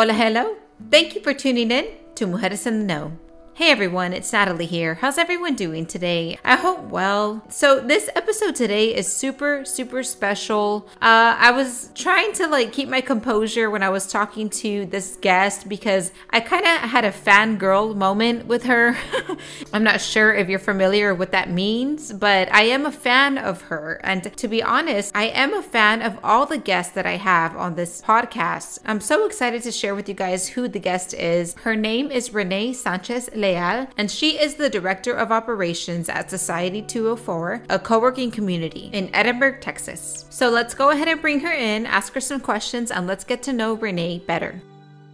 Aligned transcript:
Hola, 0.00 0.14
hello. 0.14 0.56
Thank 0.90 1.14
you 1.14 1.20
for 1.20 1.34
tuning 1.34 1.70
in 1.70 1.84
to 2.14 2.26
Mujeres 2.26 2.66
en 2.66 2.86
the 2.86 2.94
Know. 2.94 3.29
Hey 3.60 3.70
everyone, 3.70 4.14
it's 4.14 4.32
Natalie 4.32 4.64
here. 4.64 4.94
How's 4.94 5.18
everyone 5.18 5.54
doing 5.54 5.84
today? 5.84 6.38
I 6.42 6.56
hope 6.56 6.84
well. 6.84 7.42
So, 7.50 7.78
this 7.78 8.08
episode 8.16 8.54
today 8.54 8.94
is 8.96 9.06
super, 9.12 9.66
super 9.66 10.02
special. 10.02 10.88
Uh, 10.94 11.36
I 11.38 11.50
was 11.50 11.90
trying 11.94 12.32
to 12.36 12.46
like 12.46 12.72
keep 12.72 12.88
my 12.88 13.02
composure 13.02 13.68
when 13.68 13.82
I 13.82 13.90
was 13.90 14.06
talking 14.06 14.48
to 14.48 14.86
this 14.86 15.16
guest 15.16 15.68
because 15.68 16.10
I 16.30 16.40
kind 16.40 16.64
of 16.64 16.88
had 16.88 17.04
a 17.04 17.10
fangirl 17.10 17.94
moment 17.94 18.46
with 18.46 18.62
her. 18.62 18.96
I'm 19.74 19.84
not 19.84 20.00
sure 20.00 20.32
if 20.32 20.48
you're 20.48 20.58
familiar 20.58 21.12
with 21.12 21.18
what 21.18 21.32
that 21.32 21.50
means, 21.50 22.14
but 22.14 22.50
I 22.54 22.62
am 22.62 22.86
a 22.86 22.90
fan 22.90 23.36
of 23.36 23.60
her. 23.60 24.00
And 24.02 24.34
to 24.38 24.48
be 24.48 24.62
honest, 24.62 25.14
I 25.14 25.24
am 25.24 25.52
a 25.52 25.62
fan 25.62 26.00
of 26.00 26.18
all 26.24 26.46
the 26.46 26.56
guests 26.56 26.94
that 26.94 27.04
I 27.04 27.18
have 27.18 27.54
on 27.58 27.74
this 27.74 28.00
podcast. 28.00 28.78
I'm 28.86 29.02
so 29.02 29.26
excited 29.26 29.62
to 29.64 29.70
share 29.70 29.94
with 29.94 30.08
you 30.08 30.14
guys 30.14 30.48
who 30.48 30.66
the 30.66 30.78
guest 30.78 31.12
is. 31.12 31.52
Her 31.56 31.76
name 31.76 32.10
is 32.10 32.32
Renee 32.32 32.72
Sanchez 32.72 33.28
Leal, 33.50 33.88
and 33.96 34.10
she 34.10 34.40
is 34.40 34.54
the 34.54 34.70
Director 34.70 35.12
of 35.12 35.32
Operations 35.32 36.08
at 36.08 36.30
Society 36.30 36.82
204, 36.82 37.64
a 37.68 37.78
co 37.78 37.98
working 37.98 38.30
community 38.30 38.90
in 38.92 39.14
Edinburg, 39.14 39.60
Texas. 39.60 40.26
So 40.30 40.48
let's 40.48 40.74
go 40.74 40.90
ahead 40.90 41.08
and 41.08 41.20
bring 41.20 41.40
her 41.40 41.52
in, 41.52 41.86
ask 41.86 42.12
her 42.14 42.20
some 42.20 42.40
questions, 42.40 42.90
and 42.90 43.06
let's 43.06 43.24
get 43.24 43.42
to 43.44 43.52
know 43.52 43.74
Renee 43.74 44.20
better. 44.20 44.60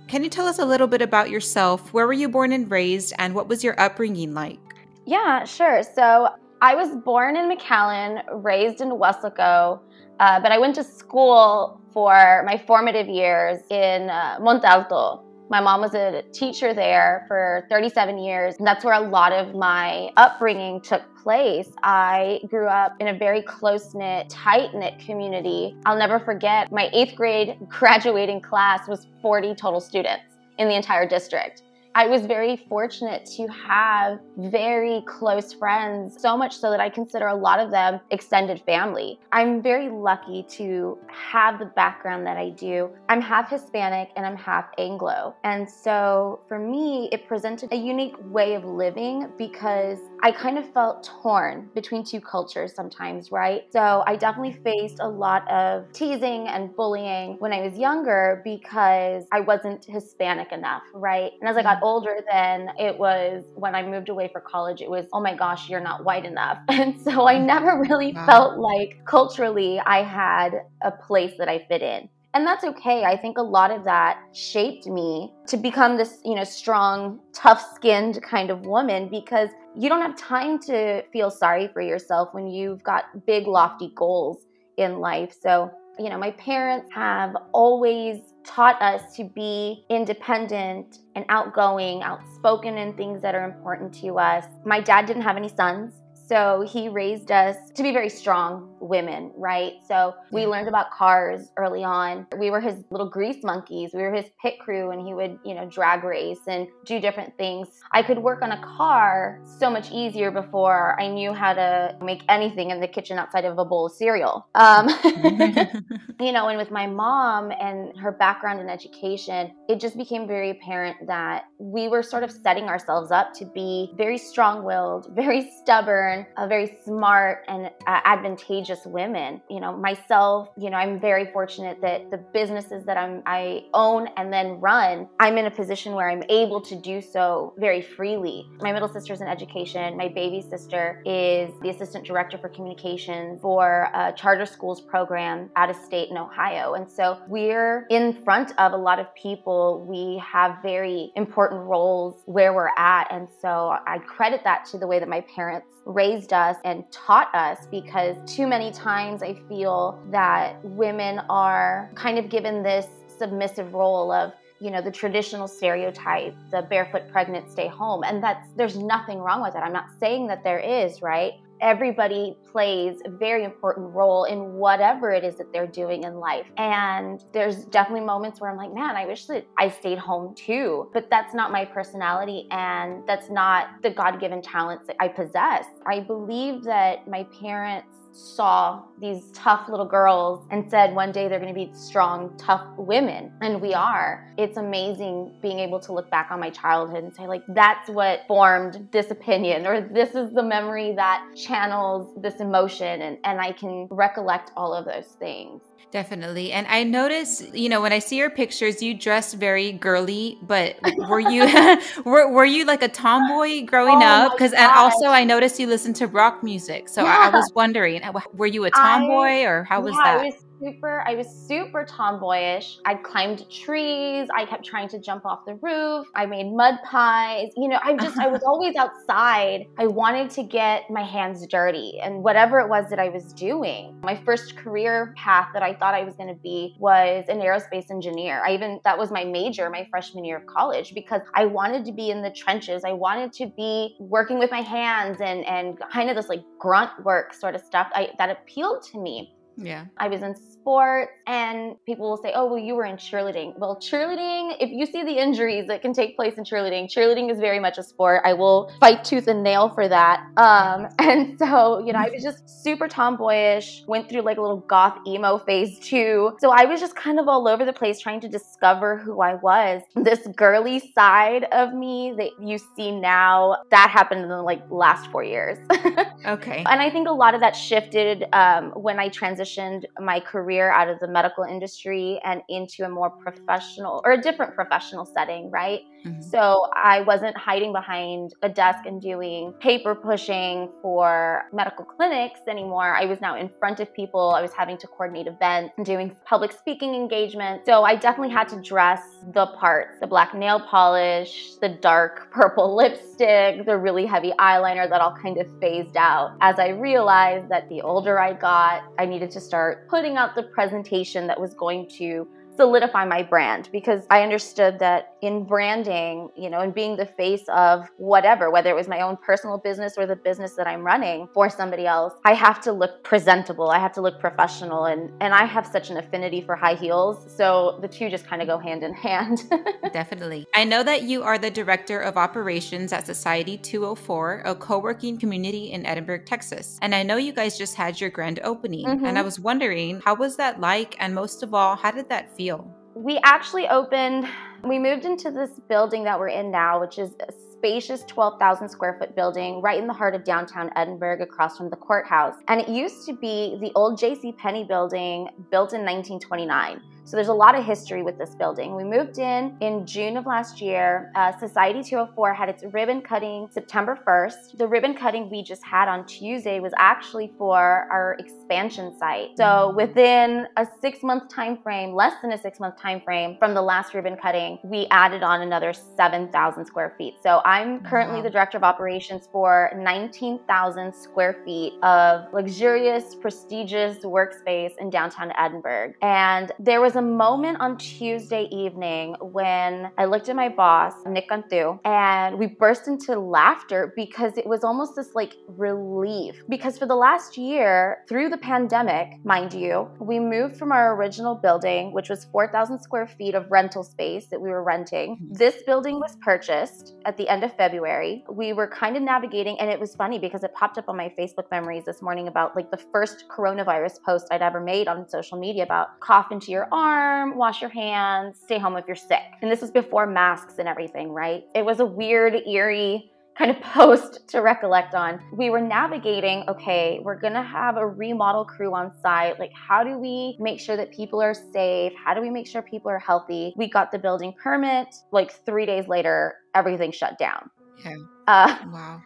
Can 0.09 0.23
you 0.23 0.31
tell 0.31 0.47
us 0.47 0.59
a 0.59 0.65
little 0.65 0.87
bit 0.87 1.03
about 1.03 1.31
yourself? 1.31 1.93
Where 1.93 2.07
were 2.07 2.13
you 2.13 2.29
born 2.29 2.53
and 2.53 2.71
raised, 2.71 3.13
and 3.19 3.35
what 3.35 3.49
was 3.49 3.65
your 3.65 3.79
upbringing 3.81 4.35
like? 4.35 4.61
Yeah, 5.07 5.45
sure. 5.45 5.83
So 5.83 6.29
I 6.61 6.75
was 6.75 6.95
born 7.05 7.37
in 7.37 7.51
McAllen, 7.51 8.23
raised 8.45 8.81
in 8.81 8.91
Weslaco, 8.91 9.81
uh, 10.21 10.41
but 10.41 10.53
I 10.53 10.59
went 10.59 10.75
to 10.77 10.85
school 10.85 11.81
for 11.93 12.43
my 12.45 12.63
formative 12.67 13.09
years 13.09 13.61
in 13.71 14.11
uh, 14.11 14.39
Monte 14.41 14.67
Alto, 14.67 15.26
my 15.49 15.61
mom 15.61 15.81
was 15.81 15.95
a 15.95 16.23
teacher 16.33 16.75
there 16.75 17.25
for 17.29 17.67
37 17.71 18.19
years. 18.19 18.57
And 18.59 18.67
that's 18.67 18.85
where 18.85 18.95
a 18.95 19.01
lot 19.01 19.33
of 19.33 19.55
my 19.55 20.11
upbringing 20.17 20.81
took 20.81 21.03
place. 21.23 21.71
I 21.83 22.41
grew 22.49 22.67
up 22.67 22.97
in 23.01 23.09
a 23.09 23.19
very 23.19 23.43
close 23.43 23.95
knit, 23.95 24.29
tight 24.29 24.75
knit 24.75 24.99
community. 24.99 25.77
I'll 25.85 25.99
never 25.99 26.19
forget 26.19 26.71
my 26.73 26.91
eighth 26.93 27.15
grade 27.15 27.59
graduating 27.69 28.41
class 28.41 28.89
was 28.89 29.07
40 29.23 29.55
total 29.55 29.81
students 29.81 30.25
in 30.59 30.69
the 30.69 30.75
entire 30.75 31.07
district. 31.07 31.63
I 31.97 32.09
was 32.09 32.27
very 32.27 32.59
fortunate 32.69 33.25
to 33.37 33.47
have 33.47 34.21
very 34.37 35.03
close 35.07 35.55
friends, 35.55 36.21
so 36.21 36.37
much 36.37 36.55
so 36.55 36.71
that 36.71 36.79
I 36.79 36.91
consider 36.91 37.29
a 37.29 37.35
lot 37.35 37.59
of 37.59 37.71
them 37.71 38.01
extended 38.11 38.61
family. 38.67 39.19
I'm 39.33 39.63
very 39.63 39.89
lucky 39.89 40.43
to 40.59 40.99
have 41.09 41.59
the 41.59 41.65
background 41.65 42.27
that 42.27 42.37
I 42.37 42.51
do. 42.51 42.91
I'm 43.09 43.23
half 43.23 43.49
Hispanic 43.49 44.11
and 44.15 44.27
I'm 44.27 44.37
half 44.37 44.67
Anglo. 44.77 45.37
And 45.43 45.67
so 45.67 46.41
for 46.49 46.59
me, 46.59 47.09
it 47.13 47.27
presented 47.27 47.73
a 47.73 47.77
unique 47.77 48.17
way 48.27 48.53
of 48.53 48.67
living 48.67 49.31
because 49.39 49.99
I 50.23 50.33
kind 50.33 50.59
of 50.59 50.73
felt 50.73 51.05
torn 51.23 51.69
between 51.75 52.05
two 52.05 52.21
cultures 52.21 52.75
sometimes, 52.75 53.31
right? 53.31 53.65
So 53.71 54.03
I 54.07 54.17
definitely 54.17 54.59
faced 54.65 54.99
a 55.01 55.09
lot 55.09 55.49
of 55.51 55.91
teasing 55.93 56.49
and 56.49 56.75
bullying 56.75 57.37
when 57.39 57.53
I 57.53 57.61
was 57.61 57.79
younger 57.79 58.41
because 58.45 59.25
I 59.33 59.41
wasn't 59.41 59.85
Hispanic 59.85 60.53
enough, 60.53 60.83
right? 60.95 61.33
And 61.41 61.49
as 61.49 61.57
I 61.57 61.63
got 61.63 61.77
mm-hmm. 61.77 61.85
older, 61.85 62.19
then 62.31 62.71
it 62.79 62.99
was 62.99 63.45
when 63.55 63.75
I 63.75 63.83
moved 63.83 64.09
away 64.09 64.29
for 64.33 64.41
college, 64.41 64.81
it 64.81 64.91
was, 64.91 65.07
oh 65.13 65.21
my 65.21 65.35
gosh, 65.35 65.69
you're 65.69 65.81
not 65.81 66.05
white 66.05 66.25
enough. 66.25 66.59
And 66.77 67.01
so 67.01 67.27
I 67.27 67.37
mm-hmm. 67.37 67.47
never 67.47 67.81
really 67.81 68.13
wow. 68.13 68.27
felt 68.27 68.59
like 68.59 68.99
culturally 69.07 69.81
I 69.81 70.03
had 70.03 70.67
a 70.83 70.91
place 70.91 71.33
that 71.39 71.49
I 71.49 71.65
fit 71.69 71.83
in. 71.83 72.09
And 72.37 72.47
that's 72.47 72.65
okay. 72.65 73.03
I 73.05 73.17
think 73.17 73.39
a 73.39 73.43
lot 73.43 73.71
of 73.71 73.83
that 73.85 74.19
shaped 74.35 74.87
me 74.87 75.33
to 75.47 75.57
become 75.57 75.97
this, 75.97 76.19
you 76.23 76.35
know, 76.35 76.45
strong, 76.45 77.19
tough-skinned 77.33 78.23
kind 78.23 78.51
of 78.51 78.67
woman 78.67 79.09
because 79.09 79.49
you 79.77 79.89
don't 79.89 80.01
have 80.01 80.17
time 80.17 80.59
to 80.59 81.03
feel 81.13 81.31
sorry 81.31 81.69
for 81.69 81.83
yourself 81.83 82.31
when 82.33 82.47
you've 82.47 82.83
got 82.83 83.27
big 83.27 83.47
lofty 83.47 83.93
goals 83.95 84.47
in 84.79 85.01
life. 85.01 85.35
So, 85.39 85.71
you 85.99 86.09
know, 86.09 86.19
my 86.19 86.31
parents 86.33 86.89
have 86.95 87.37
always 87.53 88.19
taught 88.45 88.81
us 88.81 89.15
to 89.17 89.25
be 89.25 89.85
independent 89.91 90.99
and 91.15 91.25
outgoing, 91.29 92.03
outspoken 92.03 92.79
in 92.79 92.95
things 92.97 93.21
that 93.23 93.35
are 93.35 93.45
important 93.45 93.93
to 93.95 94.19
us. 94.19 94.45
My 94.65 94.81
dad 94.81 95.07
didn't 95.07 95.23
have 95.23 95.37
any 95.37 95.49
sons. 95.49 95.93
So 96.15 96.67
he 96.67 96.89
raised 96.89 97.31
us 97.31 97.57
to 97.75 97.83
be 97.83 97.93
very 97.93 98.09
strong 98.09 98.76
women, 98.81 99.33
right? 99.37 99.75
So 99.87 100.15
we 100.31 100.47
learned 100.47 100.69
about 100.69 100.91
cars 100.91 101.51
early 101.57 101.85
on. 101.85 102.27
We 102.39 102.51
were 102.51 102.61
his 102.61 102.85
little 102.91 103.09
grease 103.09 103.43
monkeys. 103.43 103.91
We 103.95 104.03
were 104.03 104.13
his 104.13 104.27
pit 104.41 104.59
crew 104.59 104.91
and 104.91 105.07
he 105.07 105.15
would, 105.15 105.39
you 105.45 105.55
know, 105.55 105.67
drag 105.67 106.05
race 106.05 106.41
and 106.47 106.69
do 106.85 107.01
different 107.01 107.37
things. 107.37 107.69
I 107.93 108.03
could 108.03 108.19
work 108.19 108.43
on 108.43 108.53
a 108.53 108.63
car 108.63 109.41
so 109.59 109.71
much 109.71 109.91
easier 109.91 110.31
before 110.31 111.01
I 111.01 111.09
knew 111.09 111.33
how 111.33 111.55
to 111.55 111.97
make 112.03 112.23
anything 112.29 112.71
in 112.71 112.81
the 112.81 112.89
kitchen 112.89 113.19
outside 113.19 113.45
of 113.45 113.59
a 113.59 113.65
bowl 113.65 113.87
of 113.87 113.93
cereal. 113.93 114.47
Um, 114.55 114.89
you 116.21 116.33
know, 116.33 116.49
and 116.49 116.59
with 116.59 116.71
my 116.71 116.87
mom 116.87 117.51
and 117.51 117.99
her 117.99 118.13
background 118.13 118.61
in 118.61 118.69
education, 118.69 119.53
it 119.69 119.81
just 119.81 119.97
became 119.97 120.27
very 120.27 120.51
apparent 120.51 121.07
that 121.07 121.45
we 121.59 121.89
were 121.89 122.03
sort 122.03 122.23
of 122.23 122.31
setting 122.31 122.65
ourselves 122.65 123.11
up 123.11 123.33
to 123.35 123.45
be 123.45 123.93
very 123.97 124.19
strong 124.19 124.65
willed, 124.65 125.11
very 125.15 125.51
stubborn 125.63 126.27
a 126.37 126.47
very 126.47 126.77
smart 126.85 127.45
and 127.49 127.67
uh, 127.87 128.01
advantageous 128.05 128.76
women. 128.85 129.41
You 129.49 129.61
know, 129.61 129.77
myself, 129.77 130.49
you 130.59 130.71
know, 130.71 130.77
I'm 130.77 131.01
very 131.01 131.27
fortunate 131.33 131.81
that 131.83 132.11
the 132.11 132.19
businesses 132.19 132.85
that 132.87 132.97
I'm 132.97 133.23
I 133.27 133.65
own 133.73 134.09
and 134.17 134.33
then 134.33 134.61
run, 134.61 135.09
I'm 135.21 135.39
in 135.39 135.47
a 135.47 135.51
position 135.51 135.95
where 135.95 136.11
I'm 136.11 136.23
able 136.29 136.61
to 136.63 136.77
do 136.77 137.01
so 137.01 137.55
very 137.59 137.83
freely. 137.83 138.49
My 138.61 138.73
middle 138.73 138.89
sister's 138.89 139.21
in 139.21 139.29
education. 139.29 139.97
My 139.97 140.09
baby 140.09 140.41
sister 140.41 141.03
is 141.07 141.51
the 141.63 141.71
assistant 141.71 142.05
director 142.05 142.39
for 142.39 142.49
communications 142.49 143.41
for 143.41 143.91
a 143.95 144.13
charter 144.17 144.47
schools 144.47 144.81
program 144.81 145.51
out 145.57 145.71
of 145.71 145.77
state 145.77 146.11
in 146.11 146.17
Ohio. 146.17 146.75
And 146.75 146.89
so 146.89 147.21
we're 147.29 147.87
in 147.91 148.25
front 148.25 148.53
of 148.59 148.73
a 148.73 148.77
lot 148.77 148.99
of 148.99 149.15
people. 149.15 149.85
We 149.89 150.23
have 150.25 150.59
very 150.63 151.13
important 151.17 151.63
roles 151.63 152.23
where 152.27 152.53
we're 152.53 152.73
at. 152.77 153.07
And 153.11 153.29
so 153.41 153.77
I 153.87 153.99
credit 153.99 154.43
that 154.45 154.65
to 154.67 154.79
the 154.79 154.87
way 154.87 154.99
that 154.99 155.09
my 155.09 155.23
parents 155.35 155.69
raised 155.85 156.33
us 156.33 156.57
and 156.65 156.85
taught 156.91 157.33
us 157.35 157.67
because 157.71 158.17
too 158.27 158.47
many 158.47 158.56
times 158.73 159.23
I 159.23 159.35
feel 159.49 160.01
that 160.11 160.65
women 160.65 161.21
are 161.29 161.91
kind 161.95 162.19
of 162.19 162.29
given 162.29 162.63
this 162.63 162.87
submissive 163.19 163.73
role 163.75 164.11
of 164.11 164.33
you 164.61 164.71
know 164.71 164.81
the 164.81 164.91
traditional 164.91 165.47
stereotype 165.47 166.35
the 166.51 166.63
barefoot 166.63 167.03
pregnant 167.11 167.51
stay 167.51 167.69
home 167.69 168.03
and 168.05 168.23
that's 168.23 168.49
there's 168.57 168.79
nothing 168.79 169.19
wrong 169.19 169.43
with 169.43 169.55
it 169.55 169.59
i'm 169.59 169.73
not 169.73 169.89
saying 170.01 170.27
that 170.27 170.43
there 170.43 170.59
is 170.59 171.03
right 171.03 171.35
everybody 171.61 172.37
plays 172.51 173.01
a 173.05 173.11
very 173.11 173.45
important 173.45 173.95
role 173.95 174.25
in 174.25 174.55
whatever 174.55 175.11
it 175.11 175.25
is 175.25 175.37
that 175.37 175.53
they're 175.53 175.67
doing 175.67 176.05
in 176.05 176.15
life. 176.17 176.47
And 176.57 177.25
there's 177.33 177.65
definitely 177.67 178.05
moments 178.05 178.41
where 178.41 178.51
I'm 178.51 178.57
like, 178.57 178.75
man, 178.75 178.97
I 178.97 179.07
wish 179.07 179.27
that 179.27 179.47
I 179.59 179.69
stayed 179.69 179.99
home 179.99 180.35
too. 180.35 180.91
But 180.93 181.09
that's 181.11 181.35
not 181.35 181.53
my 181.53 181.65
personality 181.65 182.47
and 182.51 183.07
that's 183.07 183.31
not 183.31 183.83
the 183.83 183.91
God 183.91 184.21
given 184.21 184.43
talents 184.43 184.87
that 184.87 184.97
I 185.01 185.09
possess. 185.09 185.67
I 185.87 186.01
believe 186.01 186.63
that 186.65 187.09
my 187.09 187.27
parents 187.41 187.96
saw 188.17 188.83
these 189.01 189.31
tough 189.33 189.69
little 189.69 189.87
girls 189.87 190.47
and 190.51 190.69
said 190.71 190.95
one 190.95 191.13
day 191.13 191.29
they're 191.29 191.41
going 191.41 191.53
to 191.53 191.67
be 191.67 191.71
strong, 191.75 192.37
tough 192.37 192.67
women. 192.77 193.33
And 193.41 193.61
we 193.61 193.75
are. 193.75 194.27
It's 194.39 194.57
amazing 194.57 195.39
being 195.43 195.59
able 195.59 195.81
to 195.81 195.93
look 195.93 196.11
back 196.11 196.31
on 196.31 196.41
my 196.41 196.51
childhood 196.51 197.05
and 197.05 197.15
say, 197.15 197.27
like, 197.27 197.43
that's 197.49 197.89
what 197.91 198.21
formed 198.27 198.89
this 198.93 199.11
opinion, 199.11 199.67
or 199.67 199.81
this 199.81 200.15
is 200.15 200.33
the 200.33 200.43
memory 200.43 200.95
that 200.95 201.25
channels 201.37 202.15
this 202.21 202.41
emotion. 202.41 203.03
And, 203.03 203.19
and 203.25 203.41
I 203.41 203.53
can 203.53 203.89
recollect 203.91 204.53
all 204.57 204.75
of 204.75 204.85
those 204.85 205.17
things. 205.19 205.63
Definitely. 205.93 206.53
And 206.53 206.67
I 206.67 206.83
notice, 206.83 207.43
you 207.55 207.69
know, 207.69 207.81
when 207.81 207.93
I 207.93 208.01
see 208.01 208.17
your 208.17 208.29
pictures, 208.29 208.83
you 208.83 208.93
dress 208.93 209.35
very 209.35 209.73
girly, 209.73 210.37
but 210.43 210.77
were 211.09 211.21
you 211.21 211.47
were, 212.05 212.31
were 212.31 212.45
you 212.45 212.65
like 212.65 212.83
a 212.83 212.89
tomboy 212.89 213.65
growing 213.65 214.03
oh 214.03 214.29
up? 214.33 214.41
And 214.41 214.55
also 214.55 215.07
I 215.07 215.25
noticed 215.25 215.61
you 215.61 215.67
listen 215.67 215.95
to 215.95 216.07
rock 216.07 216.43
music. 216.43 216.89
So 216.89 217.03
yeah. 217.03 217.17
I, 217.17 217.27
I, 217.29 217.31
was 217.31 217.51
wondering, 217.55 218.03
uh, 218.03 218.13
were 218.35 218.47
you 218.47 218.65
a 218.65 218.71
tomboy 218.71 218.86
I, 218.87 219.45
or 219.45 219.65
how 219.65 219.81
was 219.81 219.95
yeah, 219.95 220.19
that? 220.19 220.35
Super 220.61 221.03
I 221.07 221.15
was 221.15 221.27
super 221.29 221.85
tomboyish. 221.85 222.79
I 222.85 222.95
climbed 222.95 223.51
trees, 223.51 224.29
I 224.35 224.45
kept 224.47 224.65
trying 224.65 224.89
to 224.89 224.99
jump 224.99 225.27
off 225.27 225.41
the 225.47 225.55
roof. 225.55 226.07
I 226.15 226.27
made 226.27 226.53
mud 226.53 226.77
pies. 226.85 227.49
You 227.57 227.69
know, 227.69 227.79
I 227.83 227.97
just 227.97 228.19
I 228.19 228.29
was 228.29 228.43
always 228.47 228.77
outside. 228.77 229.67
I 229.79 229.87
wanted 229.87 230.31
to 230.31 230.43
get 230.43 230.91
my 230.91 231.03
hands 231.03 231.47
dirty 231.47 231.99
and 232.03 232.23
whatever 232.23 232.59
it 232.61 232.69
was 232.69 232.89
that 232.91 232.99
I 232.99 233.09
was 233.09 233.33
doing. 233.33 233.99
My 234.03 234.17
first 234.17 234.57
career 234.57 235.15
path 235.17 235.49
that 235.53 235.63
I 235.63 235.75
thought 235.75 235.95
I 235.95 236.05
was 236.05 236.15
going 236.17 236.29
to 236.29 236.41
be 236.41 236.77
was 236.79 237.25
an 237.29 237.39
aerospace 237.39 237.91
engineer. 237.91 238.43
I 238.45 238.55
even 238.55 238.81
that 238.85 238.97
was 238.97 239.11
my 239.11 239.25
major 239.25 239.69
my 239.71 239.87
freshman 239.91 240.25
year 240.25 240.39
of 240.39 240.47
college 240.47 240.95
because 240.95 241.23
I 241.35 241.45
wanted 241.45 241.85
to 241.85 241.93
be 241.93 242.11
in 242.11 242.23
the 242.23 242.31
trenches. 242.31 242.83
I 242.85 242.93
wanted 242.93 243.33
to 243.35 243.47
be 243.57 243.97
working 244.01 244.39
with 244.39 244.51
my 244.51 244.63
hands 244.63 245.19
and 245.21 245.45
and 245.47 245.79
kind 245.93 246.11
of 246.11 246.17
this 246.17 246.29
like 246.29 246.43
grunt 246.59 246.91
work 247.05 247.35
sort 247.35 247.55
of 247.55 247.61
stuff 247.61 247.89
I, 247.95 248.11
that 248.19 248.31
appealed 248.31 248.83
to 248.93 248.99
me. 248.99 249.36
Yeah. 249.57 249.87
I 249.97 250.09
was 250.09 250.23
in 250.23 250.35
sports, 250.67 251.13
and 251.29 251.77
people 251.87 252.11
will 252.11 252.17
say, 252.17 252.33
oh, 252.35 252.47
well, 252.47 252.59
you 252.59 252.75
were 252.75 252.85
in 252.85 252.97
cheerleading. 252.97 253.57
Well, 253.57 253.77
cheerleading, 253.77 254.57
if 254.59 254.71
you 254.71 254.85
see 254.85 255.05
the 255.05 255.17
injuries 255.17 255.67
that 255.69 255.81
can 255.81 255.93
take 255.93 256.17
place 256.17 256.35
in 256.35 256.45
cheerleading, 256.45 256.93
cheerleading 256.93 257.31
is 257.31 257.39
very 257.39 257.61
much 257.61 257.79
a 257.79 257.85
sport. 257.85 258.23
I 258.25 258.33
will 258.33 258.73
fight 258.81 259.05
tooth 259.05 259.29
and 259.29 259.45
nail 259.45 259.69
for 259.69 259.89
that. 259.89 260.27
Um, 260.37 260.89
and 260.99 261.39
so, 261.39 261.79
you 261.87 261.93
know, 261.93 262.01
I 262.01 262.11
was 262.11 262.23
just 262.23 262.65
super 262.65 262.89
tomboyish, 262.89 263.85
went 263.87 264.09
through 264.09 264.23
like 264.23 264.39
a 264.39 264.41
little 264.41 264.59
goth 264.59 264.99
emo 265.07 265.39
phase 265.39 265.79
too. 265.79 266.37
So 266.41 266.51
I 266.51 266.65
was 266.65 266.81
just 266.81 266.97
kind 266.97 267.21
of 267.21 267.29
all 267.29 267.47
over 267.47 267.65
the 267.65 267.73
place 267.73 268.01
trying 268.01 268.21
to 268.23 268.29
discover 268.29 268.97
who 268.97 269.21
I 269.21 269.35
was. 269.35 269.83
This 269.95 270.27
girly 270.35 270.93
side 270.95 271.45
of 271.53 271.75
me 271.75 272.15
that 272.19 272.31
you 272.41 272.59
see 272.75 272.91
now, 272.91 273.59
that 273.71 273.91
happened 273.91 274.23
in 274.23 274.29
the 274.29 274.43
like 274.43 274.63
last 274.71 275.11
four 275.13 275.23
years. 275.23 275.59
okay. 276.27 276.65
And 276.67 276.81
I 276.81 276.91
think 276.91 277.09
a 277.09 277.13
lot 277.13 277.35
of 277.35 277.41
that 277.41 277.55
shifted 277.55 278.25
um, 278.33 278.71
when 278.71 278.99
I 278.99 279.09
transitioned 279.09 279.85
my 280.01 280.19
career 280.19 280.56
out 280.63 280.89
of 280.89 280.99
the 281.01 281.09
medical 281.09 281.45
industry 281.45 282.21
and 282.25 282.43
into 282.49 282.85
a 282.85 282.89
more 282.89 283.11
professional 283.23 284.01
or 284.05 284.13
a 284.13 284.21
different 284.21 284.55
professional 284.55 285.05
setting, 285.07 285.51
right? 285.51 285.81
Mm-hmm. 286.05 286.23
So 286.23 286.69
I 286.75 287.01
wasn't 287.03 287.37
hiding 287.37 287.73
behind 287.73 288.35
a 288.43 288.49
desk 288.49 288.87
and 288.87 289.01
doing 289.01 289.53
paper 289.61 289.95
pushing 289.95 290.71
for 290.83 291.45
medical 291.53 291.85
clinics 291.85 292.41
anymore. 292.49 292.95
I 292.95 293.07
was 293.07 293.21
now 293.21 293.37
in 293.37 293.51
front 293.59 293.81
of 293.81 293.93
people. 293.95 294.31
I 294.31 294.43
was 294.43 294.53
having 294.53 294.79
to 294.79 294.87
coordinate 294.87 295.27
events 295.27 295.75
and 295.77 295.87
doing 295.87 296.15
public 296.25 296.53
speaking 296.53 296.95
engagements. 296.95 297.67
So 297.67 297.83
I 297.83 297.97
definitely 297.97 298.35
had 298.35 298.49
to 298.49 298.61
dress 298.61 299.01
the 299.35 299.47
parts 299.59 299.99
the 300.01 300.07
black 300.07 300.35
nail 300.35 300.61
polish, 300.61 301.55
the 301.61 301.69
dark 301.69 302.31
purple 302.33 302.77
lipstick, 302.77 303.67
the 303.67 303.77
really 303.77 304.07
heavy 304.07 304.33
eyeliner 304.39 304.89
that 304.89 305.01
all 305.01 305.17
kind 305.23 305.39
of 305.39 305.47
phased 305.61 305.97
out 305.97 306.37
as 306.41 306.59
I 306.59 306.69
realized 306.69 307.49
that 307.49 307.69
the 307.69 307.83
older 307.83 308.19
I 308.19 308.33
got, 308.33 308.85
I 308.99 309.07
needed 309.07 309.31
to 309.33 309.41
start 309.41 309.89
putting 309.89 310.17
out 310.17 310.35
the 310.35 310.45
presentation 310.45 311.27
that 311.27 311.41
was 311.41 311.55
going 311.55 311.89
to 311.99 312.29
solidify 312.57 313.05
my 313.05 313.23
brand 313.23 313.69
because 313.73 314.07
I 314.11 314.23
understood 314.23 314.79
that 314.79 315.15
in 315.23 315.45
branding, 315.45 316.31
you 316.37 316.49
know, 316.49 316.61
and 316.61 316.75
being 316.75 316.97
the 316.97 317.07
face 317.07 317.45
of 317.49 317.89
whatever, 317.97 318.51
whether 318.51 318.71
it 318.71 318.77
was 318.77 318.89
my 318.89 319.01
own 319.01 319.17
personal 319.17 319.59
business 319.59 319.95
or 319.97 320.07
the 320.07 320.17
business 320.17 320.55
that 320.55 320.67
I'm 320.67 320.83
running 320.83 321.29
for 321.35 321.51
somebody 321.51 321.87
else, 321.87 322.15
I 322.25 322.35
have 322.35 322.61
to 322.63 322.73
look 322.73 323.03
presentable. 323.03 323.71
I 323.71 323.79
have 323.79 323.93
to 323.93 324.01
look 324.01 324.21
professional 324.21 324.87
and 324.87 325.11
and 325.21 325.35
I 325.35 325.45
have 325.45 325.67
such 325.67 325.91
an 325.91 325.97
affinity 325.97 326.41
for 326.41 326.57
high 326.57 326.75
heels, 326.75 327.27
so 327.35 327.79
the 327.81 327.89
two 327.89 328.09
just 328.09 328.27
kind 328.27 328.41
of 328.41 328.49
go 328.49 328.59
hand 328.59 328.83
in 328.83 328.95
hand. 328.95 329.45
Definitely. 329.93 330.47
I 330.55 330.65
know 330.65 330.83
that 330.83 331.03
you 331.03 331.23
are 331.23 331.39
the 331.39 331.51
director 331.51 332.01
of 332.01 332.17
operations 332.17 332.93
at 332.93 333.07
Society 333.07 333.59
204, 333.59 334.43
a 334.45 334.55
co-working 334.55 335.19
community 335.19 335.73
in 335.73 335.85
Edinburg, 335.87 336.27
Texas. 336.27 336.79
And 336.83 336.95
I 336.95 337.03
know 337.03 337.17
you 337.17 337.33
guys 337.33 337.59
just 337.59 337.75
had 337.75 338.01
your 338.01 338.11
grand 338.11 338.41
opening, 338.43 338.87
mm-hmm. 338.87 339.05
and 339.05 339.19
I 339.19 339.23
was 339.23 339.41
wondering, 339.41 340.01
how 340.05 340.15
was 340.15 340.37
that 340.37 340.61
like 340.61 340.97
and 340.99 341.15
most 341.15 341.43
of 341.43 341.55
all, 341.55 341.77
how 341.77 341.91
did 341.91 342.09
that 342.09 342.35
feel? 342.37 342.46
We 342.95 343.21
actually 343.25 343.69
opened, 343.69 344.27
we 344.65 344.79
moved 344.79 345.05
into 345.05 345.31
this 345.31 345.51
building 345.69 346.05
that 346.05 346.19
we're 346.19 346.29
in 346.29 346.51
now, 346.51 346.81
which 346.81 346.99
is 346.99 347.11
a 347.21 347.33
spacious 347.53 348.05
12,000 348.05 348.69
square 348.69 348.97
foot 348.99 349.17
building 349.17 349.61
right 349.61 349.79
in 349.79 349.87
the 349.87 349.93
heart 349.93 350.15
of 350.15 350.25
downtown 350.25 350.71
Edinburg 350.77 351.21
across 351.21 351.57
from 351.59 351.69
the 351.71 351.77
courthouse. 351.77 352.35
And 352.49 352.61
it 352.61 352.69
used 352.69 353.07
to 353.07 353.15
be 353.15 353.59
the 353.61 353.73
old 353.75 353.99
J.C. 353.99 354.33
Penney 354.33 354.65
building 354.65 355.29
built 355.51 355.73
in 355.73 355.81
1929. 355.85 356.81
So 357.07 357.17
there's 357.17 357.29
a 357.29 357.33
lot 357.33 357.57
of 357.57 357.65
history 357.65 358.03
with 358.03 358.19
this 358.19 358.35
building. 358.35 358.75
We 358.75 358.83
moved 358.83 359.19
in 359.19 359.57
in 359.61 359.87
June 359.87 360.17
of 360.17 360.27
last 360.27 360.61
year. 360.61 361.13
Uh, 361.15 361.39
Society 361.39 361.81
204 361.81 362.35
had 362.35 362.49
its 362.49 362.65
ribbon 362.73 363.01
cutting 363.01 363.47
September 363.49 363.97
1st. 364.05 364.59
The 364.59 364.67
ribbon 364.67 364.93
cutting 364.93 365.31
we 365.31 365.45
just 365.45 365.63
had 365.63 365.87
on 365.87 366.05
Tuesday 366.07 366.59
was 366.59 366.73
actually 366.77 367.33
for 367.39 367.87
our 367.93 368.17
expansion 368.19 368.99
site. 368.99 369.37
So 369.37 369.73
within 369.77 370.49
a 370.57 370.67
six 370.81 371.05
month 371.05 371.33
time 371.33 371.59
frame, 371.63 371.95
less 371.95 372.21
than 372.23 372.33
a 372.33 372.39
six 372.39 372.59
month 372.59 372.77
time 372.77 373.01
frame 373.01 373.37
from 373.39 373.55
the 373.55 373.63
last 373.63 373.95
ribbon 373.95 374.17
cutting, 374.17 374.59
we 374.65 374.89
added 374.91 375.23
on 375.23 375.43
another 375.43 375.73
7,000 375.73 376.67
square 376.67 376.97
feet. 376.99 377.15
So 377.23 377.41
I'm 377.45 377.85
currently 377.85 378.17
wow. 378.17 378.25
the 378.25 378.31
director 378.31 378.57
of 378.57 378.65
operations 378.65 379.29
for 379.31 379.71
19,000 379.77 380.93
square 380.93 381.37
feet 381.45 381.75
of 381.85 382.25
luxurious, 382.33 383.15
prestigious 383.15 383.99
workspace 383.99 384.73
in 384.81 384.91
downtown 384.91 385.33
Edinburg. 385.39 385.95
And 386.03 386.51
there 386.59 386.81
was 386.81 386.96
a 386.97 387.03
moment 387.03 387.59
on 387.61 387.77
Tuesday 387.77 388.49
evening 388.51 389.17
when 389.21 389.91
I 389.99 390.07
looked 390.07 390.29
at 390.29 390.37
my 390.37 390.49
boss, 390.49 390.95
Nick 391.07 391.29
Cantu, 391.29 391.79
and 391.85 392.39
we 392.39 392.47
burst 392.47 392.89
into 392.89 393.19
laughter 393.19 393.93
because 393.95 394.39
it 394.39 394.47
was 394.47 394.65
almost 394.65 394.97
this 394.97 395.15
like 395.15 395.35
relief. 395.49 396.43
Because 396.49 396.79
for 396.79 396.87
the 396.87 396.95
last 396.95 397.37
year, 397.37 398.05
through 398.09 398.31
the 398.31 398.39
pandemic, 398.39 399.25
mind 399.25 399.53
you, 399.53 399.89
we 400.01 400.19
moved 400.19 400.57
from 400.57 400.73
our 400.73 400.95
original 400.95 401.35
building, 401.35 401.93
which 401.93 402.09
was 402.09 402.25
4,000 402.33 402.79
square 402.81 403.07
feet 403.07 403.35
of 403.35 403.51
rental 403.51 403.83
space 403.83 404.27
that 404.27 404.41
we 404.41 404.49
were 404.49 404.63
renting. 404.63 405.17
Mm-hmm. 405.17 405.35
This 405.35 405.63
building 405.65 405.97
was 405.97 406.17
purchased 406.23 406.95
at 407.05 407.17
the 407.17 407.29
end 407.29 407.45
of 407.45 407.55
February. 407.57 408.25
We 408.31 408.53
were 408.53 408.69
kind 408.69 408.97
of 408.97 409.03
navigating, 409.03 409.59
and 409.61 409.71
it 409.71 409.79
was 409.79 409.95
funny 409.95 410.19
because 410.19 410.45
it 410.45 410.55
popped 410.55 410.79
up 410.79 410.89
on 410.89 410.97
my 410.97 411.13
Facebook 411.19 411.51
memories 411.51 411.85
this 411.85 412.01
morning 412.01 412.29
about 412.29 412.57
like 412.57 412.71
the 412.71 412.83
first 412.93 413.25
coronavirus 413.29 414.03
post 414.03 414.29
I'd 414.31 414.43
ever 414.43 414.61
made 414.61 414.89
on 414.89 415.09
social 415.09 415.39
media 415.39 415.63
about 415.63 416.01
cough 416.01 416.33
into 416.33 416.51
your 416.51 416.69
arm 416.73 416.86
arm, 416.87 417.37
wash 417.37 417.61
your 417.61 417.71
hands, 417.71 418.39
stay 418.43 418.59
home 418.59 418.77
if 418.77 418.85
you're 418.87 418.97
sick. 418.97 419.25
And 419.43 419.51
this 419.51 419.61
was 419.61 419.71
before 419.71 420.07
masks 420.07 420.55
and 420.59 420.69
everything, 420.69 421.11
right? 421.11 421.45
It 421.55 421.65
was 421.65 421.81
a 421.81 421.85
weird, 421.85 422.35
eerie 422.47 423.11
kind 423.37 423.51
of 423.51 423.61
post 423.75 424.29
to 424.29 424.41
recollect 424.41 424.95
on. 424.95 425.21
We 425.33 425.51
were 425.51 425.61
navigating, 425.61 426.45
okay, 426.49 427.01
we're 427.03 427.19
gonna 427.19 427.43
have 427.43 427.77
a 427.77 427.87
remodel 427.87 428.45
crew 428.45 428.75
on 428.75 428.93
site. 429.03 429.39
Like, 429.39 429.53
how 429.53 429.83
do 429.83 429.99
we 429.99 430.37
make 430.39 430.61
sure 430.61 430.77
that 430.77 430.93
people 430.93 431.21
are 431.21 431.35
safe? 431.35 431.93
How 432.03 432.15
do 432.15 432.21
we 432.21 432.31
make 432.31 432.47
sure 432.47 432.63
people 432.63 432.91
are 432.91 432.99
healthy? 432.99 433.53
We 433.57 433.69
got 433.69 433.93
the 433.93 433.99
building 433.99 434.33
permit. 434.43 434.89
Like, 435.13 435.45
three 435.45 435.67
days 435.67 435.89
later, 435.89 436.37
everything 436.55 436.93
shut 436.93 437.19
down. 437.19 437.51
Yeah. 437.85 437.97
Uh, 438.27 438.57
wow. 438.73 439.03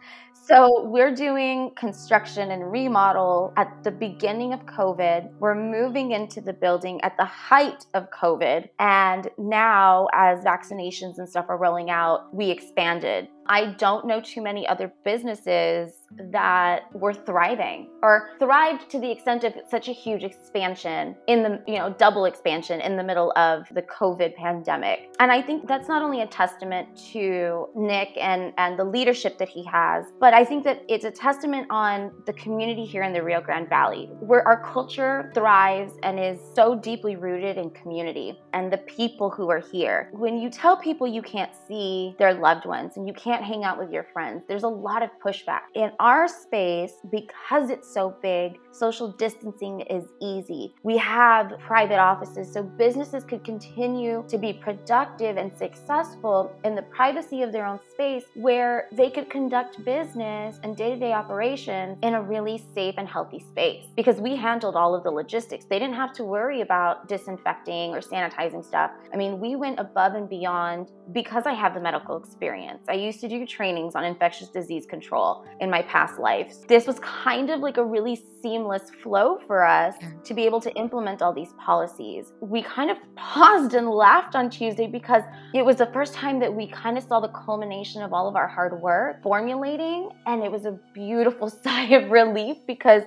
So 0.51 0.83
we're 0.83 1.15
doing 1.15 1.71
construction 1.77 2.51
and 2.51 2.69
remodel 2.69 3.53
at 3.55 3.85
the 3.85 3.91
beginning 3.91 4.51
of 4.51 4.65
COVID. 4.65 5.31
We're 5.39 5.55
moving 5.55 6.11
into 6.11 6.41
the 6.41 6.51
building 6.51 6.99
at 7.03 7.15
the 7.15 7.23
height 7.23 7.85
of 7.93 8.11
COVID. 8.11 8.67
And 8.77 9.29
now, 9.37 10.09
as 10.13 10.43
vaccinations 10.43 11.19
and 11.19 11.29
stuff 11.29 11.45
are 11.47 11.57
rolling 11.57 11.89
out, 11.89 12.35
we 12.35 12.51
expanded 12.51 13.29
I 13.47 13.73
don't 13.77 14.05
know 14.05 14.21
too 14.21 14.41
many 14.41 14.67
other 14.67 14.93
businesses 15.03 15.93
that 16.31 16.83
were 16.93 17.13
thriving 17.13 17.89
or 18.03 18.31
thrived 18.39 18.89
to 18.91 18.99
the 18.99 19.09
extent 19.09 19.43
of 19.43 19.53
such 19.69 19.87
a 19.87 19.91
huge 19.91 20.23
expansion 20.23 21.15
in 21.27 21.43
the, 21.43 21.63
you 21.67 21.77
know, 21.77 21.93
double 21.97 22.25
expansion 22.25 22.81
in 22.81 22.97
the 22.97 23.03
middle 23.03 23.31
of 23.35 23.63
the 23.71 23.81
COVID 23.83 24.35
pandemic. 24.35 25.13
And 25.19 25.31
I 25.31 25.41
think 25.41 25.67
that's 25.67 25.87
not 25.87 26.01
only 26.01 26.21
a 26.21 26.27
testament 26.27 26.95
to 27.13 27.69
Nick 27.75 28.09
and, 28.17 28.53
and 28.57 28.77
the 28.77 28.83
leadership 28.83 29.37
that 29.37 29.49
he 29.49 29.63
has, 29.65 30.05
but 30.19 30.33
I 30.33 30.43
think 30.43 30.63
that 30.65 30.83
it's 30.89 31.05
a 31.05 31.11
testament 31.11 31.67
on 31.69 32.11
the 32.25 32.33
community 32.33 32.85
here 32.85 33.03
in 33.03 33.13
the 33.13 33.23
Rio 33.23 33.41
Grande 33.41 33.69
Valley, 33.69 34.09
where 34.19 34.45
our 34.47 34.61
culture 34.63 35.31
thrives 35.33 35.93
and 36.03 36.19
is 36.19 36.39
so 36.55 36.75
deeply 36.75 37.15
rooted 37.15 37.57
in 37.57 37.69
community 37.69 38.39
and 38.53 38.71
the 38.71 38.77
people 38.79 39.29
who 39.29 39.49
are 39.49 39.59
here. 39.59 40.09
When 40.11 40.37
you 40.37 40.49
tell 40.49 40.75
people 40.75 41.07
you 41.07 41.21
can't 41.21 41.51
see 41.67 42.15
their 42.19 42.33
loved 42.33 42.65
ones 42.65 42.97
and 42.97 43.07
you 43.07 43.13
can't 43.13 43.30
can't 43.31 43.45
hang 43.45 43.63
out 43.63 43.77
with 43.77 43.91
your 43.91 44.03
friends. 44.11 44.43
There's 44.45 44.63
a 44.63 44.67
lot 44.67 45.03
of 45.03 45.09
pushback. 45.25 45.61
In 45.73 45.91
our 45.99 46.27
space, 46.27 46.95
because 47.09 47.69
it's 47.69 47.91
so 47.91 48.13
big, 48.21 48.57
social 48.73 49.09
distancing 49.13 49.81
is 49.81 50.03
easy. 50.21 50.73
We 50.83 50.97
have 50.97 51.53
private 51.59 51.97
offices, 51.97 52.51
so 52.51 52.61
businesses 52.61 53.23
could 53.23 53.45
continue 53.45 54.25
to 54.27 54.37
be 54.37 54.51
productive 54.51 55.37
and 55.37 55.55
successful 55.57 56.53
in 56.65 56.75
the 56.75 56.81
privacy 56.81 57.41
of 57.41 57.53
their 57.53 57.65
own 57.65 57.79
space 57.93 58.25
where 58.35 58.89
they 58.91 59.09
could 59.09 59.29
conduct 59.29 59.83
business 59.85 60.59
and 60.63 60.75
day 60.75 60.89
to 60.93 60.99
day 60.99 61.13
operations 61.13 61.97
in 62.03 62.15
a 62.15 62.21
really 62.21 62.61
safe 62.75 62.95
and 62.97 63.07
healthy 63.07 63.39
space 63.39 63.85
because 63.95 64.17
we 64.19 64.35
handled 64.35 64.75
all 64.75 64.93
of 64.93 65.03
the 65.03 65.11
logistics. 65.11 65.63
They 65.63 65.79
didn't 65.79 65.95
have 65.95 66.11
to 66.13 66.25
worry 66.25 66.59
about 66.59 67.07
disinfecting 67.07 67.91
or 67.91 68.01
sanitizing 68.01 68.65
stuff. 68.65 68.91
I 69.13 69.15
mean, 69.15 69.39
we 69.39 69.55
went 69.55 69.79
above 69.79 70.15
and 70.15 70.27
beyond 70.27 70.91
because 71.13 71.43
I 71.45 71.53
have 71.53 71.73
the 71.73 71.79
medical 71.79 72.17
experience. 72.17 72.83
I 72.89 72.95
used 72.95 73.20
to 73.21 73.29
do 73.29 73.45
trainings 73.45 73.95
on 73.95 74.03
infectious 74.03 74.49
disease 74.49 74.85
control 74.85 75.45
in 75.59 75.69
my 75.69 75.83
past 75.83 76.19
lives. 76.19 76.65
This 76.67 76.87
was 76.87 76.99
kind 76.99 77.51
of 77.51 77.59
like 77.59 77.77
a 77.77 77.85
really 77.85 78.19
seamless 78.41 78.89
flow 79.03 79.39
for 79.45 79.63
us 79.63 79.95
to 80.23 80.33
be 80.33 80.43
able 80.45 80.59
to 80.61 80.71
implement 80.73 81.21
all 81.21 81.31
these 81.31 81.53
policies. 81.53 82.33
We 82.41 82.63
kind 82.63 82.89
of 82.89 82.97
paused 83.15 83.75
and 83.75 83.89
laughed 83.89 84.35
on 84.35 84.49
Tuesday 84.49 84.87
because 84.87 85.23
it 85.53 85.63
was 85.63 85.77
the 85.77 85.85
first 85.87 86.15
time 86.15 86.39
that 86.39 86.53
we 86.53 86.67
kind 86.67 86.97
of 86.97 87.03
saw 87.03 87.19
the 87.19 87.29
culmination 87.29 88.01
of 88.01 88.11
all 88.11 88.27
of 88.27 88.35
our 88.35 88.47
hard 88.47 88.81
work 88.81 89.21
formulating, 89.21 90.09
and 90.25 90.43
it 90.43 90.51
was 90.51 90.65
a 90.65 90.79
beautiful 90.93 91.49
sigh 91.63 91.93
of 91.93 92.09
relief 92.09 92.57
because 92.65 93.03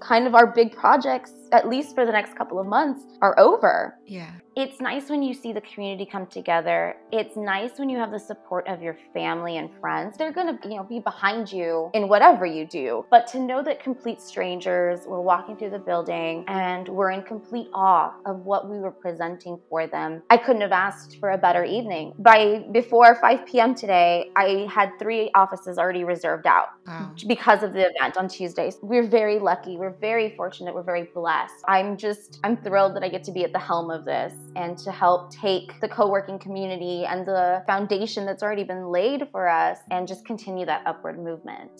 kind 0.00 0.26
of 0.26 0.34
our 0.34 0.46
big 0.46 0.76
projects, 0.76 1.32
at 1.52 1.68
least 1.68 1.94
for 1.94 2.04
the 2.06 2.12
next 2.12 2.36
couple 2.36 2.58
of 2.58 2.66
months, 2.66 3.02
are 3.22 3.38
over. 3.38 3.96
Yeah. 4.06 4.30
It's 4.56 4.80
nice 4.80 5.10
when 5.10 5.20
you 5.22 5.34
see 5.34 5.52
the 5.52 5.60
community 5.62 6.06
come 6.06 6.26
together. 6.26 6.94
It's 7.10 7.36
nice 7.36 7.72
when 7.76 7.88
you 7.88 7.98
have 7.98 8.12
the 8.12 8.20
support 8.20 8.68
of 8.68 8.80
your 8.80 8.96
family 9.12 9.56
and 9.56 9.68
friends. 9.80 10.16
They're 10.16 10.32
going 10.32 10.56
to, 10.58 10.68
you 10.68 10.76
know, 10.76 10.84
be 10.84 11.00
behind 11.00 11.50
you 11.50 11.90
in 11.92 12.06
whatever 12.08 12.46
you 12.46 12.64
do. 12.64 13.04
But 13.10 13.26
to 13.28 13.40
know 13.40 13.64
that 13.64 13.82
complete 13.82 14.20
strangers 14.20 15.00
were 15.06 15.20
walking 15.20 15.56
through 15.56 15.70
the 15.70 15.80
building 15.80 16.44
and 16.46 16.88
were 16.88 17.10
in 17.10 17.22
complete 17.22 17.66
awe 17.74 18.14
of 18.26 18.44
what 18.44 18.70
we 18.70 18.78
were 18.78 18.92
presenting 18.92 19.58
for 19.68 19.88
them, 19.88 20.22
I 20.30 20.36
couldn't 20.36 20.62
have 20.62 20.70
asked 20.72 21.18
for 21.18 21.30
a 21.32 21.38
better 21.38 21.64
evening. 21.64 22.12
By 22.20 22.64
before 22.70 23.16
5 23.16 23.46
p.m. 23.46 23.74
today, 23.74 24.30
I 24.36 24.68
had 24.70 24.90
three 25.00 25.32
offices 25.34 25.78
already 25.78 26.04
reserved 26.04 26.46
out 26.46 26.66
Wow. 26.86 27.10
because 27.26 27.64
of 27.64 27.72
the 27.72 27.88
event 27.92 28.16
on 28.16 28.28
Tuesdays. 28.28 28.76
We're 28.82 29.06
very 29.08 29.40
lucky. 29.40 29.76
We're 29.76 29.96
very 29.98 30.36
fortunate. 30.36 30.74
We're 30.76 30.82
very 30.84 31.08
blessed. 31.12 31.33
I'm 31.66 31.96
just, 31.96 32.40
I'm 32.44 32.56
thrilled 32.56 32.94
that 32.96 33.02
I 33.02 33.08
get 33.08 33.24
to 33.24 33.32
be 33.32 33.44
at 33.44 33.52
the 33.52 33.58
helm 33.58 33.90
of 33.90 34.04
this 34.04 34.32
and 34.56 34.76
to 34.78 34.92
help 34.92 35.30
take 35.30 35.80
the 35.80 35.88
co 35.88 36.08
working 36.08 36.38
community 36.38 37.04
and 37.04 37.26
the 37.26 37.62
foundation 37.66 38.26
that's 38.26 38.42
already 38.42 38.64
been 38.64 38.88
laid 38.88 39.28
for 39.30 39.48
us 39.48 39.78
and 39.90 40.06
just 40.06 40.24
continue 40.24 40.66
that 40.66 40.82
upward 40.86 41.18
movement. 41.18 41.70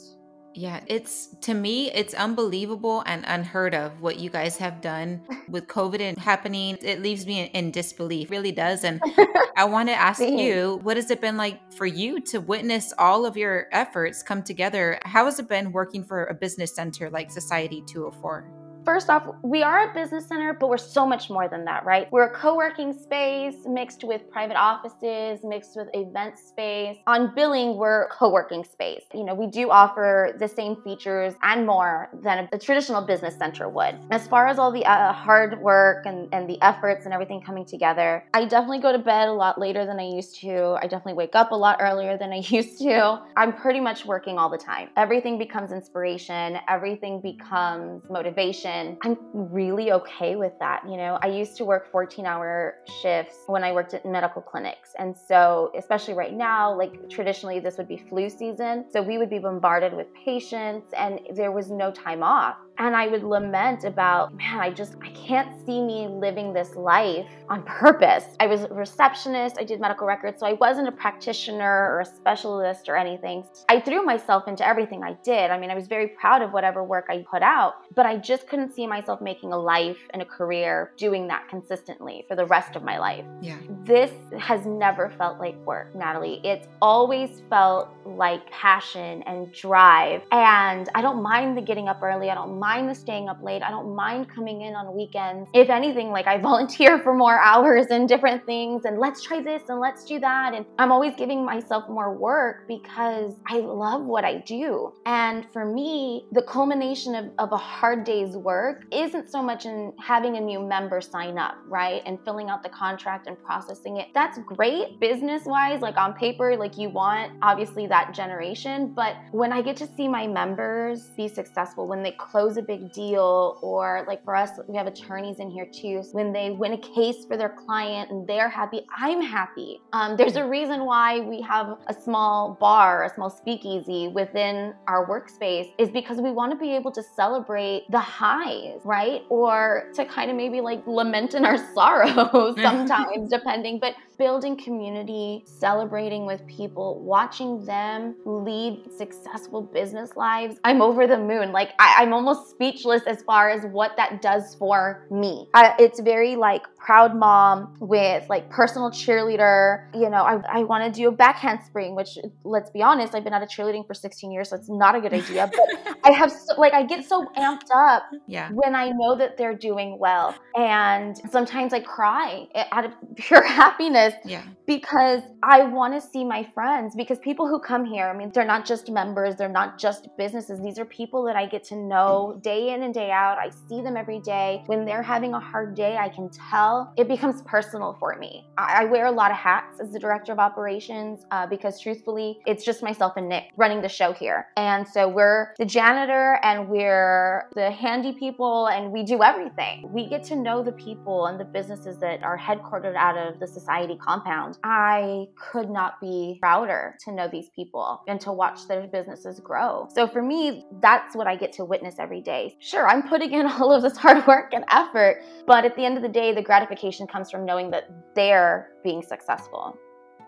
Yeah, 0.56 0.80
it's 0.87 1.34
to 1.42 1.52
me, 1.52 1.90
it's 1.90 2.14
unbelievable 2.14 3.02
and 3.06 3.25
unheard 3.26 3.75
of 3.75 4.00
what 4.00 4.20
you 4.20 4.30
guys 4.30 4.56
have 4.58 4.80
done 4.80 5.20
with 5.49 5.66
COVID 5.66 6.00
and 6.00 6.16
happening. 6.16 6.78
It 6.80 7.02
leaves 7.02 7.26
me 7.26 7.40
in, 7.40 7.46
in 7.49 7.70
disbelief, 7.73 8.30
really 8.30 8.52
does. 8.52 8.84
And 8.84 9.02
I 9.56 9.64
want 9.64 9.88
to 9.88 9.94
ask 9.94 10.20
you, 10.20 10.78
what 10.84 10.96
has 10.96 11.11
it 11.11 11.20
been 11.20 11.37
like 11.37 11.73
for 11.73 11.87
you 11.87 12.20
to 12.20 12.40
witness 12.40 12.92
all 12.99 13.26
of 13.26 13.37
your 13.37 13.66
efforts 13.73 14.23
come 14.23 14.44
together? 14.44 15.00
How 15.04 15.25
has 15.25 15.40
it 15.40 15.49
been 15.49 15.73
working 15.73 16.04
for 16.04 16.26
a 16.26 16.34
business 16.34 16.75
center 16.75 17.11
like 17.11 17.32
Society 17.32 17.82
204? 17.88 18.63
First 18.85 19.09
off, 19.09 19.26
we 19.43 19.62
are 19.62 19.91
a 19.91 19.95
business 19.95 20.26
center, 20.26 20.53
but 20.53 20.69
we're 20.69 20.76
so 20.76 21.07
much 21.07 21.31
more 21.31 21.49
than 21.49 21.64
that, 21.64 21.87
right? 21.87 22.07
We're 22.12 22.26
a 22.26 22.35
co 22.35 22.55
working 22.55 22.93
space 22.93 23.55
mixed 23.64 24.05
with 24.05 24.31
private 24.31 24.57
offices, 24.57 25.41
mixed 25.43 25.75
with 25.75 25.88
event 25.95 26.38
space. 26.38 26.99
On 27.07 27.35
billing, 27.35 27.79
we're 27.79 28.09
co 28.09 28.31
working 28.31 28.62
space. 28.62 29.05
You 29.14 29.25
know, 29.25 29.35
we 29.35 29.47
do 29.47 29.71
offer 29.71 30.37
the 30.38 30.47
same 30.49 30.76
features 30.83 31.33
and 31.43 31.67
more 31.67 32.11
than 32.23 32.47
a, 32.53 32.59
traditional 32.59 33.00
business 33.00 33.37
center 33.37 33.71
would. 33.71 33.99
As 34.11 34.29
far 34.29 34.49
as 34.49 34.59
all 34.59 34.71
the 34.71 34.85
uh, 34.85 35.12
hard 35.12 35.61
work 35.62 36.05
and, 36.05 36.29
and 36.35 36.49
the 36.49 36.61
efforts 36.61 37.07
and 37.07 37.14
everything 37.14 37.41
coming 37.41 37.64
together, 37.64 38.25
I 38.35 38.45
definitely 38.45 38.81
go 38.81 38.93
to 38.93 38.99
bed 38.99 39.29
a 39.29 39.33
lot 39.33 39.59
later 39.59 39.87
than 39.87 39.99
I 39.99 40.09
used 40.09 40.38
to. 40.41 40.76
I 40.83 40.83
definitely 40.83 41.14
wake 41.14 41.35
up 41.35 41.53
a 41.53 41.57
lot 41.57 41.79
earlier 41.81 42.19
than 42.19 42.33
I 42.33 42.37
used 42.49 42.79
to. 42.81 43.23
I'm 43.35 43.55
pretty 43.55 43.81
much 43.81 44.05
working 44.05 44.37
all 44.37 44.50
the 44.50 44.59
time. 44.59 44.91
Everything 44.99 45.38
becomes 45.38 45.73
inspiration, 45.73 46.59
everything 46.69 47.23
becomes 47.23 48.03
motivation. 48.11 48.74
I'm 49.02 49.16
really 49.33 49.93
okay 49.93 50.37
with 50.37 50.52
that. 50.59 50.83
You 50.88 50.97
know, 50.97 51.19
I 51.23 51.28
used 51.28 51.57
to 51.59 51.64
work 51.64 51.90
14 51.90 52.26
hour 52.26 52.76
shifts 53.00 53.37
when 53.47 53.62
I 53.62 53.73
worked 53.73 53.95
at 53.95 54.04
medical 54.04 54.43
clinics. 54.43 54.90
And 54.99 55.16
so, 55.16 55.71
especially 55.76 56.14
right 56.14 56.35
now, 56.35 56.76
like 56.76 57.09
traditionally, 57.09 57.61
this 57.61 57.78
would 57.78 57.88
be 57.88 57.97
flu 57.97 58.28
season. 58.28 58.85
So 58.90 59.00
we 59.00 59.19
would 59.19 59.31
be 59.31 59.38
bombarded 59.38 59.95
with 59.95 60.09
patients 60.14 60.93
and 60.97 61.21
there 61.35 61.52
was 61.52 61.71
no 61.71 61.93
time 61.93 62.23
off. 62.23 62.57
And 62.78 62.97
I 62.97 63.07
would 63.07 63.23
lament 63.23 63.85
about, 63.85 64.35
man, 64.35 64.59
I 64.61 64.71
just, 64.71 64.97
I 65.02 65.11
can't 65.11 65.64
see 65.64 65.81
me 65.81 66.09
living 66.09 66.52
this 66.52 66.75
life 66.75 67.26
on 67.49 67.62
purpose. 67.62 68.25
I 68.40 68.47
was 68.47 68.62
a 68.62 68.69
receptionist, 68.69 69.57
I 69.59 69.64
did 69.64 69.81
medical 69.81 70.07
records, 70.07 70.40
so 70.40 70.47
I 70.47 70.54
wasn't 70.54 70.88
a 70.88 70.93
practitioner 70.93 71.90
or 71.93 72.00
a 72.00 72.04
specialist 72.04 72.88
or 72.88 72.97
anything. 72.97 73.45
I 73.69 73.81
threw 73.81 74.04
myself 74.04 74.49
into 74.49 74.66
everything 74.66 75.04
I 75.04 75.12
did. 75.23 75.50
I 75.50 75.59
mean, 75.59 75.71
I 75.71 75.75
was 75.75 75.87
very 75.87 76.09
proud 76.09 76.43
of 76.43 76.52
whatever 76.52 76.83
work 76.83 77.07
I 77.09 77.25
put 77.31 77.43
out, 77.43 77.75
but 77.95 78.07
I 78.07 78.16
just 78.16 78.49
couldn't 78.49 78.75
see 78.75 78.87
myself 78.87 79.21
making 79.21 79.52
a 79.52 79.59
life 79.59 79.99
and 80.11 80.23
a 80.23 80.25
career 80.25 80.93
doing 80.97 81.28
that 81.28 81.49
consistently 81.49 82.25
for 82.28 82.35
the 82.35 82.47
rest 82.47 82.76
of 82.76 82.83
my 82.83 82.99
life. 82.99 83.25
Yeah. 83.40 83.59
This 83.85 84.12
has 84.38 84.66
never 84.66 85.11
felt 85.16 85.38
like 85.38 85.57
work, 85.66 85.95
Natalie. 85.95 86.40
It's 86.43 86.66
always 86.83 87.43
felt 87.50 87.88
like 88.04 88.50
passion 88.50 89.23
and 89.23 89.52
drive. 89.52 90.23
And 90.33 90.88
I 90.95 91.02
don't 91.02 91.23
mind 91.23 91.57
the 91.57 91.62
getting 91.62 91.88
up 91.88 92.02
early. 92.02 92.31
I 92.31 92.35
don't 92.35 92.59
mind 92.64 92.88
the 92.88 92.94
staying 92.94 93.28
up 93.28 93.42
late. 93.42 93.62
I 93.62 93.71
don't 93.71 93.94
mind 93.94 94.30
coming 94.30 94.62
in 94.62 94.75
on 94.75 94.97
weekends. 94.97 95.50
If 95.52 95.68
anything, 95.68 96.09
like 96.09 96.26
I 96.26 96.38
volunteer 96.50 96.99
for 96.99 97.12
more 97.12 97.38
hours 97.38 97.88
and 97.90 98.09
different 98.09 98.47
things 98.47 98.87
and 98.87 98.99
let's 98.99 99.21
try 99.23 99.42
this 99.42 99.64
and 99.68 99.80
let's 99.80 100.02
do 100.06 100.18
that. 100.21 100.54
And 100.54 100.64
I'm 100.78 100.90
always 100.90 101.14
giving 101.14 101.44
myself 101.44 101.85
more 101.90 102.14
work 102.14 102.66
because 102.66 103.35
I 103.47 103.59
love 103.59 104.02
what 104.06 104.25
I 104.25 104.38
do. 104.38 104.94
And 105.04 105.44
for 105.52 105.66
me, 105.66 106.25
the 106.33 106.40
culmination 106.40 107.14
of, 107.14 107.26
of 107.38 107.52
a 107.52 107.59
hard 107.59 108.02
day's 108.04 108.35
work 108.35 108.87
isn't 108.90 109.30
so 109.30 109.42
much 109.42 109.66
in 109.66 109.92
having 110.00 110.38
a 110.38 110.40
new 110.40 110.61
member 110.61 111.02
sign 111.02 111.37
up, 111.37 111.56
right? 111.68 112.00
And 112.06 112.18
filling 112.25 112.49
out 112.49 112.62
the 112.62 112.71
contract 112.71 113.26
and 113.26 113.37
processing 113.42 113.99
it. 113.99 114.09
That's 114.14 114.38
great 114.38 114.99
business 115.00 115.42
wise, 115.44 115.83
like 115.83 115.99
on 115.99 116.14
paper, 116.14 116.56
like 116.56 116.78
you 116.78 116.88
want 116.88 117.33
obviously 117.42 117.87
that 117.88 118.14
generation. 118.14 118.94
But 118.94 119.16
when 119.33 119.52
I 119.52 119.61
get 119.61 119.76
to 119.76 119.87
see 119.87 120.09
my 120.09 120.26
members 120.26 121.11
be 121.14 121.28
successful, 121.28 121.87
when 121.87 122.02
they 122.02 122.12
close 122.12 122.53
a 122.56 122.62
big 122.62 122.92
deal, 122.92 123.58
or 123.62 124.04
like 124.06 124.25
for 124.25 124.34
us, 124.37 124.50
we 124.68 124.76
have 124.76 124.87
attorneys 124.87 125.38
in 125.38 125.50
here 125.50 125.66
too, 125.66 126.02
when 126.12 126.32
they 126.32 126.50
win 126.50 126.73
a 126.73 126.78
case 126.78 127.25
for 127.26 127.37
their 127.37 127.49
client 127.49 128.11
and 128.11 128.26
they're 128.26 128.49
happy, 128.49 128.82
I'm 128.96 129.20
happy. 129.20 129.80
Um, 129.92 130.16
there's 130.16 130.37
a 130.37 130.46
reason 130.46 130.84
why 130.84 131.20
we 131.20 131.40
have 131.42 131.78
a 131.87 131.94
small 131.94 132.56
bar, 132.61 133.04
a 133.04 133.14
small 133.14 133.30
speakeasy 133.30 134.08
within 134.08 134.75
our 134.87 135.06
workspace, 135.06 135.73
is 135.78 135.90
because 135.90 136.18
we 136.18 136.30
want 136.30 136.52
to 136.52 136.58
be 136.58 136.75
able 136.75 136.92
to 136.92 137.02
celebrate 137.02 137.84
the 137.90 137.99
highs, 137.99 138.80
right? 138.84 139.23
Or 139.28 139.90
to 139.94 140.04
kind 140.04 140.30
of 140.30 140.37
maybe 140.37 140.61
like 140.61 140.87
lament 140.87 141.34
in 141.34 141.44
our 141.44 141.58
sorrow 141.75 142.54
sometimes, 142.62 143.30
depending. 143.30 143.78
But 143.78 143.94
building 144.18 144.56
community, 144.56 145.42
celebrating 145.47 146.26
with 146.26 146.47
people, 146.47 147.00
watching 147.00 147.64
them 147.64 148.16
lead 148.25 148.83
successful 148.97 149.62
business 149.62 150.16
lives, 150.16 150.56
I'm 150.64 150.83
over 150.83 151.06
the 151.06 151.18
moon. 151.18 151.52
Like, 151.52 151.71
I, 151.78 152.02
am 152.02 152.12
almost 152.12 152.50
speechless 152.50 153.02
as 153.06 153.23
far 153.23 153.50
as 153.50 153.64
what 153.66 153.97
that 153.97 154.23
does 154.23 154.54
for 154.54 155.06
me. 155.11 155.49
I, 155.54 155.75
it's 155.78 156.00
very 156.00 156.37
like 156.37 156.62
proud 156.76 157.16
mom 157.16 157.76
with 157.80 158.28
like 158.28 158.50
personal 158.50 158.90
cheerleader. 158.90 159.87
You 159.94 160.11
know, 160.11 160.23
I, 160.23 160.40
I 160.49 160.64
want 160.64 160.85
to 160.85 160.90
do 161.00 161.09
a 161.09 161.12
back 161.12 161.37
handspring, 161.37 161.94
which 161.97 162.18
let's 162.44 162.71
be 162.71 162.83
honest, 162.83 163.14
I've 163.14 163.25
been 163.25 163.33
out 163.35 163.42
of 163.42 163.49
cheerleading 163.49 163.87
for 163.87 163.94
16 163.94 164.30
years, 164.30 164.50
so 164.50 164.56
it's 164.56 164.68
not 164.68 164.94
a 164.94 165.00
good 165.00 165.12
idea. 165.12 165.50
But 165.54 165.97
I 166.04 166.12
have 166.12 166.30
so, 166.30 166.61
like, 166.61 166.73
I 166.75 166.85
get 166.85 167.04
so 167.04 167.26
amped 167.37 167.71
up 167.75 168.04
Yeah. 168.26 168.50
when 168.52 168.75
I 168.75 168.90
know 168.90 169.16
that 169.16 169.37
they're 169.37 169.54
doing 169.54 169.99
well. 169.99 170.35
And 170.54 171.16
sometimes 171.30 171.73
I 171.73 171.80
cry 171.80 172.47
out 172.71 172.85
of 172.85 172.92
pure 173.16 173.42
happiness 173.47 174.03
Yeah. 174.25 174.42
because 174.66 175.23
I 175.42 175.64
want 175.64 175.94
to 175.94 176.00
see 176.00 176.25
my 176.25 176.46
friends. 176.54 176.94
Because 176.94 177.18
people 177.18 177.49
who 177.49 177.58
come 177.58 177.84
here, 177.84 178.06
I 178.06 178.16
mean, 178.16 178.30
they're 178.32 178.44
not 178.44 178.64
just 178.66 178.90
members, 178.90 179.37
they're 179.37 179.49
not 179.49 179.78
just 179.78 180.08
businesses. 180.16 180.61
These 180.61 180.78
are 180.78 180.84
people 180.84 181.25
that 181.25 181.37
I 181.37 181.46
get 181.46 181.64
to 181.64 181.76
know 181.76 182.40
day 182.42 182.73
in 182.73 182.82
and 182.82 182.94
day 182.94 183.11
out. 183.11 183.38
I 183.38 183.50
see 183.68 183.82
them 183.82 183.96
every 183.96 184.20
day. 184.20 184.62
When 184.66 184.84
they're 184.84 185.02
having 185.02 185.34
a 185.34 185.40
hard 185.40 185.75
day, 185.75 185.96
I 185.96 186.08
can 186.08 186.28
tell 186.30 186.92
it 186.96 187.08
becomes 187.08 187.42
personal 187.42 187.96
for 187.99 188.16
me. 188.18 188.46
I, 188.56 188.82
I 188.82 188.84
wear 188.84 189.06
a 189.06 189.12
lot 189.12 189.30
of 189.30 189.37
hats 189.37 189.80
as 189.80 189.92
the 189.92 189.99
director 189.99 190.32
of 190.32 190.38
operations 190.38 191.26
uh, 191.30 191.46
because 191.46 191.80
truthfully, 191.80 192.40
it's 192.46 192.64
just 192.64 192.82
myself 192.82 193.14
and 193.16 193.28
Nick 193.28 193.44
running 193.56 193.82
the 193.82 193.88
show 193.88 194.12
here. 194.12 194.46
And 194.56 194.87
so 194.87 195.08
we're 195.08 195.54
the 195.58 195.64
janitor 195.64 196.38
and 196.42 196.68
we're 196.68 197.49
the 197.54 197.70
handy 197.70 198.12
people 198.12 198.68
and 198.68 198.92
we 198.92 199.02
do 199.02 199.23
everything. 199.23 199.88
We 199.92 200.08
get 200.08 200.25
to 200.25 200.37
know 200.37 200.62
the 200.62 200.73
people 200.73 201.26
and 201.26 201.38
the 201.38 201.44
businesses 201.44 201.99
that 201.99 202.23
are 202.23 202.38
headquartered 202.38 202.96
out 202.96 203.16
of 203.16 203.40
the 203.40 203.46
society 203.46 203.93
compound. 203.98 204.58
I 204.64 205.26
could 205.36 205.70
not 205.70 206.00
be 206.00 206.38
prouder 206.40 206.96
to 207.04 207.12
know 207.12 207.28
these 207.28 207.48
people 207.54 208.02
and 208.06 208.20
to 208.22 208.32
watch 208.32 208.66
their 208.68 208.86
businesses 208.86 209.40
grow. 209.40 209.88
So 209.94 210.06
for 210.06 210.22
me, 210.22 210.64
that's 210.80 211.14
what 211.14 211.26
I 211.26 211.36
get 211.36 211.52
to 211.54 211.64
witness 211.64 211.96
every 211.98 212.20
day. 212.20 212.56
Sure, 212.60 212.86
I'm 212.88 213.08
putting 213.08 213.32
in 213.32 213.46
all 213.46 213.72
of 213.72 213.82
this 213.82 213.96
hard 213.96 214.26
work 214.26 214.52
and 214.52 214.64
effort, 214.70 215.22
but 215.46 215.64
at 215.64 215.76
the 215.76 215.84
end 215.84 215.96
of 215.96 216.02
the 216.02 216.08
day, 216.08 216.34
the 216.34 216.42
gratification 216.42 217.06
comes 217.06 217.30
from 217.30 217.44
knowing 217.44 217.70
that 217.70 217.90
they're 218.14 218.70
being 218.82 219.02
successful. 219.02 219.76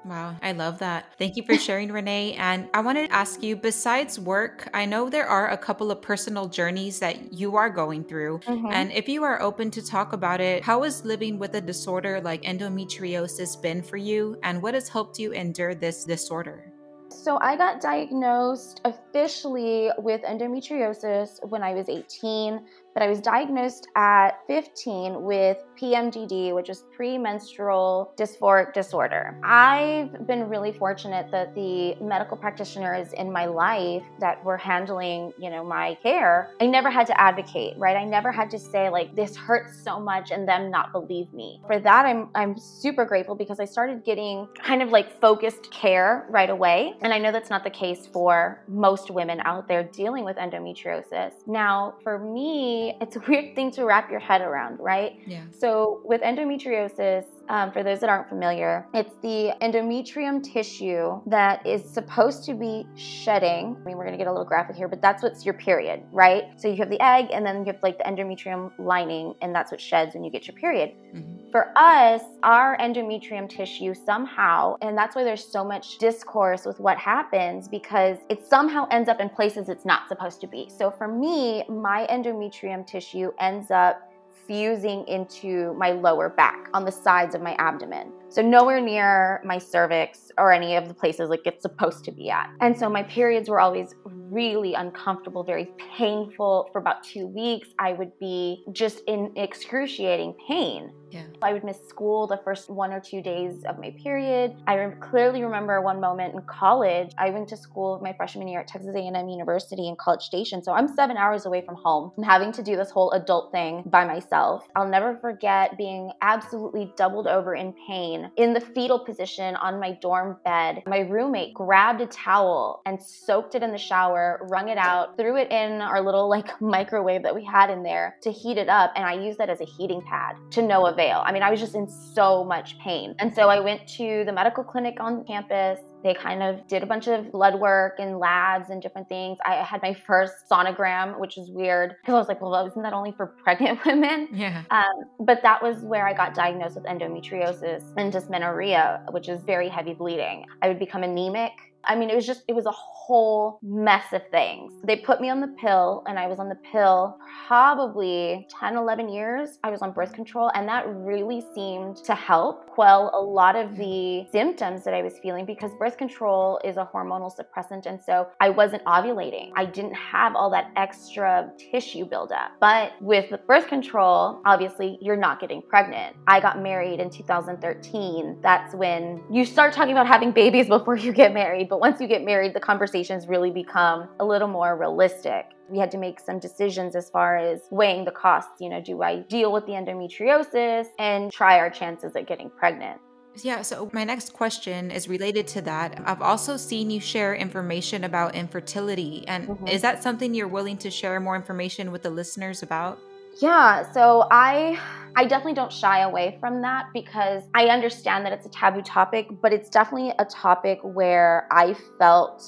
Wow, 0.07 0.37
I 0.41 0.53
love 0.53 0.79
that. 0.79 1.07
Thank 1.19 1.37
you 1.37 1.43
for 1.43 1.59
sharing, 1.59 1.91
Renee. 1.91 2.35
And 2.35 2.69
I 2.73 2.81
wanted 2.81 3.09
to 3.09 3.13
ask 3.13 3.43
you 3.43 3.57
besides 3.57 4.21
work, 4.21 4.69
I 4.73 4.85
know 4.85 5.11
there 5.11 5.27
are 5.27 5.49
a 5.51 5.59
couple 5.59 5.91
of 5.91 6.01
personal 6.01 6.47
journeys 6.49 7.01
that 7.01 7.33
you 7.33 7.57
are 7.57 7.69
going 7.69 8.05
through. 8.05 8.41
Mhm. 8.47 8.73
And 8.73 8.93
if 8.93 9.09
you 9.09 9.25
are 9.25 9.43
open 9.43 9.71
to 9.73 9.83
talk 9.85 10.13
about 10.13 10.41
it, 10.41 10.63
how 10.63 10.85
has 10.85 11.05
living 11.05 11.41
with 11.41 11.55
a 11.55 11.61
disorder 11.61 12.21
like 12.21 12.43
endometriosis 12.43 13.61
been 13.61 13.83
for 13.83 13.97
you? 13.97 14.39
And 14.45 14.63
what 14.63 14.75
has 14.75 14.89
helped 14.89 15.19
you 15.19 15.33
endure 15.33 15.75
this 15.75 16.05
disorder? 16.05 16.73
So 17.11 17.39
I 17.41 17.57
got 17.57 17.81
diagnosed 17.81 18.81
officially 18.85 19.91
with 19.99 20.23
endometriosis 20.23 21.45
when 21.49 21.63
I 21.63 21.73
was 21.75 21.89
18, 21.89 22.67
but 22.97 23.03
I 23.03 23.09
was 23.09 23.21
diagnosed 23.21 23.88
at 23.95 24.38
15 24.47 25.21
with 25.21 25.59
PMDD, 25.79 26.55
which 26.55 26.71
is 26.71 26.85
premenstrual 26.97 28.15
dysphoric 28.17 28.73
disorder. 28.73 29.38
I've 29.45 30.26
been 30.26 30.49
really 30.49 30.73
fortunate 30.73 31.31
that 31.31 31.55
the 31.55 31.95
medical 32.00 32.38
practitioners 32.38 33.12
in 33.12 33.31
my 33.31 33.45
life 33.45 34.03
that 34.19 34.43
were 34.43 34.57
handling, 34.57 35.35
you 35.38 35.50
know, 35.50 35.62
my 35.62 35.97
care, 35.97 36.55
I 36.59 36.65
never 36.65 36.91
had 36.91 37.07
to 37.09 37.21
advocate, 37.21 37.76
right? 37.76 37.99
I 37.99 38.05
never 38.05 38.33
had 38.33 38.49
to 38.53 38.59
say 38.59 38.88
like 38.88 39.15
this 39.15 39.37
hurts 39.37 39.79
so 39.85 40.00
much 40.00 40.31
and 40.31 40.49
them 40.49 40.71
not 40.71 40.91
believe 40.93 41.31
me. 41.35 41.61
For 41.67 41.79
that, 41.79 42.07
I'm 42.07 42.31
I'm 42.35 42.57
super 42.57 43.05
grateful 43.05 43.35
because 43.35 43.61
I 43.61 43.67
started 43.67 44.07
getting 44.07 44.49
kind 44.55 44.81
of 44.81 44.88
like 44.88 45.21
focused 45.21 45.71
care 45.71 46.26
right 46.31 46.49
away. 46.49 46.95
And 47.03 47.12
I 47.12 47.19
know 47.19 47.31
that's 47.31 47.50
not 47.50 47.62
the 47.62 47.69
case 47.69 48.07
for 48.11 48.65
most 48.69 49.11
women 49.11 49.43
out 49.45 49.69
there 49.69 49.83
dealing 49.85 50.25
with 50.25 50.38
endometriosis. 50.38 51.33
Now, 51.47 51.97
for 52.03 52.19
me, 52.19 52.86
it's 53.00 53.16
a 53.16 53.21
weird 53.28 53.55
thing 53.55 53.71
to 53.73 53.85
wrap 53.85 54.11
your 54.11 54.21
head 54.21 54.40
around, 54.40 54.78
right? 54.81 55.19
Yeah. 55.26 55.45
So, 55.50 56.00
with 56.05 56.21
endometriosis, 56.23 57.25
um, 57.49 57.73
for 57.73 57.83
those 57.83 58.00
that 58.00 58.09
aren't 58.09 58.29
familiar, 58.29 58.87
it's 58.95 59.15
the 59.23 59.53
endometrium 59.62 60.43
tissue 60.43 61.21
that 61.26 61.67
is 61.67 61.88
supposed 61.88 62.45
to 62.45 62.55
be 62.55 62.87
shedding. 62.97 63.76
I 63.81 63.85
mean, 63.85 63.97
we're 63.97 64.05
gonna 64.05 64.17
get 64.17 64.26
a 64.26 64.33
little 64.33 64.45
graphic 64.45 64.76
here, 64.76 64.88
but 64.88 65.00
that's 65.00 65.23
what's 65.23 65.45
your 65.45 65.55
period, 65.55 66.03
right? 66.12 66.45
So 66.57 66.69
you 66.69 66.76
have 66.76 66.91
the 66.91 67.00
egg, 67.00 67.26
and 67.33 67.45
then 67.45 67.65
you 67.65 67.73
have 67.73 67.83
like 67.83 67.99
the 67.99 68.05
endometrium 68.05 68.73
lining, 68.79 69.35
and 69.43 69.55
that's 69.55 69.71
what 69.71 69.81
sheds 69.81 70.15
when 70.15 70.25
you 70.25 70.31
get 70.31 70.47
your 70.47 70.57
period. 70.57 70.93
Mm-hmm. 71.15 71.50
For 71.53 71.73
us, 71.76 72.23
our 72.43 72.76
endometrium 72.79 73.49
tissue 73.49 73.95
somehow, 73.95 74.76
and 74.83 74.99
that's 74.99 75.17
why 75.17 75.25
there's 75.25 75.45
so 75.45 75.65
much 75.65 75.99
discourse 75.99 76.67
with 76.67 76.81
what 76.81 76.99
happens 76.99 77.69
because 77.69 78.19
it 78.29 78.45
somehow 78.45 78.87
ends 78.91 79.09
up 79.09 79.21
in 79.21 79.29
places 79.29 79.69
it's 79.69 79.85
not 79.85 80.09
supposed 80.09 80.41
to 80.43 80.47
be. 80.47 80.69
So 80.69 80.91
for 80.91 81.09
me, 81.09 81.65
my 81.69 82.07
endometrium 82.11 82.87
tissue 82.87 83.33
ends 83.41 83.71
up 83.71 84.06
fusing 84.47 85.07
into 85.09 85.75
my 85.75 85.91
lower 85.93 86.29
back 86.29 86.69
on 86.73 86.85
the 86.85 86.93
sides 86.93 87.35
of 87.35 87.43
my 87.43 87.55
abdomen. 87.59 88.12
So 88.28 88.42
nowhere 88.42 88.80
near 88.80 89.40
my 89.45 89.59
cervix 89.59 90.30
or 90.38 90.52
any 90.52 90.76
of 90.76 90.88
the 90.88 90.95
places 90.95 91.30
like 91.30 91.47
it's 91.47 91.62
supposed 91.62 92.04
to 92.04 92.12
be 92.12 92.30
at. 92.30 92.50
And 92.61 92.76
so 92.76 92.88
my 92.88 93.02
periods 93.04 93.49
were 93.49 93.61
always 93.61 93.95
really 94.04 94.75
uncomfortable, 94.75 95.45
very 95.45 95.68
painful. 95.97 96.68
For 96.73 96.78
about 96.78 97.02
two 97.04 97.26
weeks, 97.26 97.68
I 97.78 97.92
would 97.92 98.18
be 98.18 98.64
just 98.73 99.00
in 99.06 99.33
excruciating 99.37 100.35
pain. 100.47 100.92
Yeah. 101.11 101.23
I 101.40 101.52
would 101.52 101.64
miss 101.64 101.78
school 101.88 102.26
the 102.26 102.40
first 102.45 102.68
one 102.68 102.92
or 102.92 103.00
two 103.00 103.23
days 103.23 103.62
of 103.64 103.78
my 103.78 103.95
period. 104.02 104.56
I 104.66 104.75
re- 104.75 104.97
clearly 105.00 105.45
remember 105.45 105.80
one 105.80 106.00
moment 106.00 106.35
in 106.35 106.42
college. 106.42 107.12
I 107.16 107.30
went 107.30 107.49
to 107.50 107.56
school 107.56 108.00
my 108.02 108.12
freshman 108.12 108.49
year 108.49 108.61
at 108.61 108.66
Texas 108.66 108.95
A&M 108.95 109.28
University 109.28 109.88
in 109.88 109.97
College 109.97 110.23
Station, 110.23 110.62
so 110.62 110.73
I'm 110.73 110.88
seven 110.88 111.16
hours 111.16 111.47
away 111.47 111.64
from 111.64 111.76
home. 111.76 112.12
I'm 112.18 112.25
having 112.25 112.50
to 112.52 112.62
do 112.62 112.76
this 112.76 112.90
whole 112.90 113.12
adult 113.12 113.52
thing 113.52 113.85
by 113.87 114.04
myself. 114.04 114.66
I'll 114.75 114.88
never 114.88 115.16
forget 115.18 115.78
being 115.78 116.11
absolutely 116.23 116.92
doubled 116.97 117.28
over 117.28 117.54
in 117.54 117.73
pain 117.87 118.15
in 118.37 118.52
the 118.52 118.61
fetal 118.61 118.99
position 118.99 119.56
on 119.56 119.80
my 119.80 119.92
dorm 119.92 120.37
bed. 120.44 120.82
My 120.87 121.00
roommate 121.00 121.54
grabbed 121.54 122.00
a 122.00 122.06
towel 122.06 122.82
and 122.87 123.00
soaked 123.00 123.54
it 123.54 123.62
in 123.62 123.73
the 123.73 123.78
shower, 123.78 124.40
wrung 124.50 124.68
it 124.68 124.78
out, 124.78 125.16
threw 125.16 125.37
it 125.37 125.50
in 125.50 125.80
our 125.80 126.00
little 126.00 126.28
like 126.28 126.61
microwave 126.61 127.23
that 127.23 127.35
we 127.35 127.44
had 127.44 127.70
in 127.70 127.82
there 127.82 128.16
to 128.23 128.30
heat 128.30 128.58
it 128.58 128.68
up, 128.68 128.92
and 128.96 129.04
I 129.04 129.14
used 129.14 129.38
that 129.38 129.50
as 129.50 129.61
a 129.61 129.64
heating 129.64 130.02
pad 130.02 130.37
to 130.50 130.62
no 130.62 130.87
avail. 130.87 131.23
I 131.25 131.32
mean, 131.32 131.42
I 131.42 131.50
was 131.50 131.61
just 131.61 131.75
in 131.75 131.88
so 131.88 132.44
much 132.44 132.78
pain. 132.78 133.14
And 133.18 133.35
so 133.35 133.49
I 133.49 133.61
went 133.61 133.87
to 133.96 134.25
the 134.25 134.32
medical 134.32 134.64
clinic 134.64 134.96
on 135.00 135.25
campus. 135.25 135.80
They 136.07 136.15
kind 136.15 136.41
of 136.41 136.65
did 136.69 136.85
a 136.85 136.87
bunch 136.87 137.09
of 137.09 137.33
blood 137.33 137.59
work 137.59 137.97
and 137.99 138.21
labs 138.21 138.71
and 138.71 138.81
different 138.81 139.09
things. 139.09 139.39
I 139.45 139.57
had 139.57 139.83
my 139.83 139.93
first 139.93 140.35
sonogram, 140.49 141.19
which 141.19 141.37
is 141.37 141.51
weird 141.51 141.97
because 142.01 142.15
I 142.15 142.19
was 142.19 142.29
like, 142.29 142.41
well, 142.41 142.65
isn't 142.65 142.81
that 142.81 142.93
only 142.93 143.11
for 143.11 143.27
pregnant 143.43 143.85
women? 143.85 144.29
Yeah. 144.33 144.63
Um, 144.71 145.07
but 145.19 145.43
that 145.43 145.61
was 145.61 145.79
where 145.79 146.07
I 146.07 146.13
got 146.13 146.33
diagnosed 146.33 146.77
with 146.77 146.85
endometriosis 146.85 147.83
and 147.97 148.13
dysmenorrhea, 148.13 149.05
which 149.11 149.29
is 149.29 149.43
very 149.43 149.69
heavy 149.69 149.95
bleeding. 149.95 150.45
I 150.63 150.69
would 150.69 150.79
become 150.79 151.03
anemic. 151.03 151.51
I 151.87 151.97
mean, 151.97 152.11
it 152.11 152.16
was 152.16 152.26
just, 152.26 152.43
it 152.49 152.55
was 152.55 152.66
a 152.66 152.73
whole 152.73 153.59
mess 153.62 154.12
of 154.12 154.23
things. 154.31 154.73
They 154.85 154.97
put 154.97 155.21
me 155.21 155.31
on 155.31 155.40
the 155.40 155.55
pill, 155.61 156.02
and 156.07 156.19
I 156.19 156.26
was 156.26 156.38
on 156.38 156.49
the 156.49 156.59
pill 156.73 157.19
probably 157.47 158.47
10, 158.61 158.76
11 158.76 159.09
years. 159.09 159.59
I 159.62 159.71
was 159.71 159.83
on 159.83 159.93
birth 159.93 160.12
control, 160.12 160.50
and 160.55 160.69
that 160.69 160.85
really 160.88 161.45
seemed 161.55 161.97
to 162.05 162.14
help 162.14 162.66
quell 162.66 163.11
a 163.14 163.21
lot 163.21 163.57
of 163.57 163.76
the 163.76 164.26
symptoms 164.33 164.85
that 164.85 164.93
I 164.93 165.02
was 165.02 165.14
feeling 165.23 165.47
because 165.47 165.71
birth 165.78 165.97
control 165.97 166.61
is 166.64 166.76
a 166.76 166.88
hormonal 166.93 167.31
suppressant. 167.33 167.87
And 167.87 168.00
so 168.00 168.28
I 168.40 168.50
wasn't 168.50 168.85
ovulating. 168.85 169.50
I 169.57 169.64
didn't 169.64 169.95
have 169.95 170.35
all 170.35 170.50
that 170.50 170.73
extra 170.76 171.50
tissue 171.71 172.05
buildup. 172.05 172.52
But 172.61 172.93
with 173.00 173.33
birth 173.47 173.69
control, 173.69 174.43
obviously, 174.45 174.99
you're 175.00 175.16
not 175.16 175.40
getting 175.40 175.62
pregnant. 175.62 176.16
I 176.26 176.40
got 176.40 176.61
married 176.61 177.00
in 177.00 177.11
2013. 177.11 178.38
That's 178.43 178.75
when 178.75 179.22
you 179.31 179.44
start 179.44 179.72
talking 179.72 179.92
about 179.92 180.07
having 180.07 180.33
babies 180.33 180.68
before 180.68 180.96
you 180.96 181.12
get 181.12 181.33
married. 181.33 181.68
But 181.77 181.81
once 181.81 182.01
you 182.01 182.07
get 182.07 182.25
married, 182.25 182.55
the 182.55 182.61
conversations 182.61 183.29
really 183.29 183.51
become 183.51 184.09
a 184.19 184.25
little 184.25 184.49
more 184.49 184.79
realistic. 184.79 185.45
We 185.69 185.77
had 185.79 185.91
to 185.91 185.99
make 185.99 186.19
some 186.19 186.39
decisions 186.39 186.97
as 186.97 187.11
far 187.11 187.37
as 187.37 187.61
weighing 187.71 188.07
the 188.07 188.12
costs. 188.12 188.62
You 188.62 188.71
know, 188.71 188.81
do 188.81 189.03
I 189.03 189.19
deal 189.19 189.53
with 189.53 189.67
the 189.67 189.73
endometriosis 189.73 190.87
and 190.99 191.31
try 191.31 191.59
our 191.59 191.69
chances 191.69 192.17
at 192.17 192.27
getting 192.27 192.49
pregnant? 192.49 192.99
Yeah, 193.43 193.61
so 193.61 193.91
my 193.93 194.05
next 194.05 194.33
question 194.33 194.91
is 194.91 195.07
related 195.07 195.47
to 195.49 195.61
that. 195.62 196.01
I've 196.07 196.23
also 196.23 196.57
seen 196.57 196.89
you 196.89 196.99
share 196.99 197.35
information 197.35 198.05
about 198.05 198.35
infertility. 198.35 199.29
And 199.29 199.47
Mhm. 199.47 199.69
is 199.69 199.83
that 199.83 200.03
something 200.03 200.33
you're 200.33 200.49
willing 200.49 200.79
to 200.79 200.91
share 200.91 201.21
more 201.21 201.37
information 201.37 201.93
with 201.93 202.03
the 202.03 202.09
listeners 202.09 202.62
about? 202.62 202.99
Yeah, 203.39 203.93
so 203.93 204.27
I 204.31 204.79
I 205.16 205.24
definitely 205.24 205.55
don't 205.55 205.72
shy 205.72 206.00
away 206.00 206.37
from 206.40 206.61
that 206.61 206.87
because 206.92 207.44
I 207.55 207.68
understand 207.68 208.26
that 208.26 208.33
it's 208.35 208.44
a 208.44 208.50
taboo 208.50 208.83
topic, 208.83 209.29
but 209.40 209.50
it's 209.52 209.70
definitely 209.70 210.12
a 210.18 210.26
topic 210.26 210.79
where 210.83 211.48
I 211.50 211.74
felt 211.98 212.42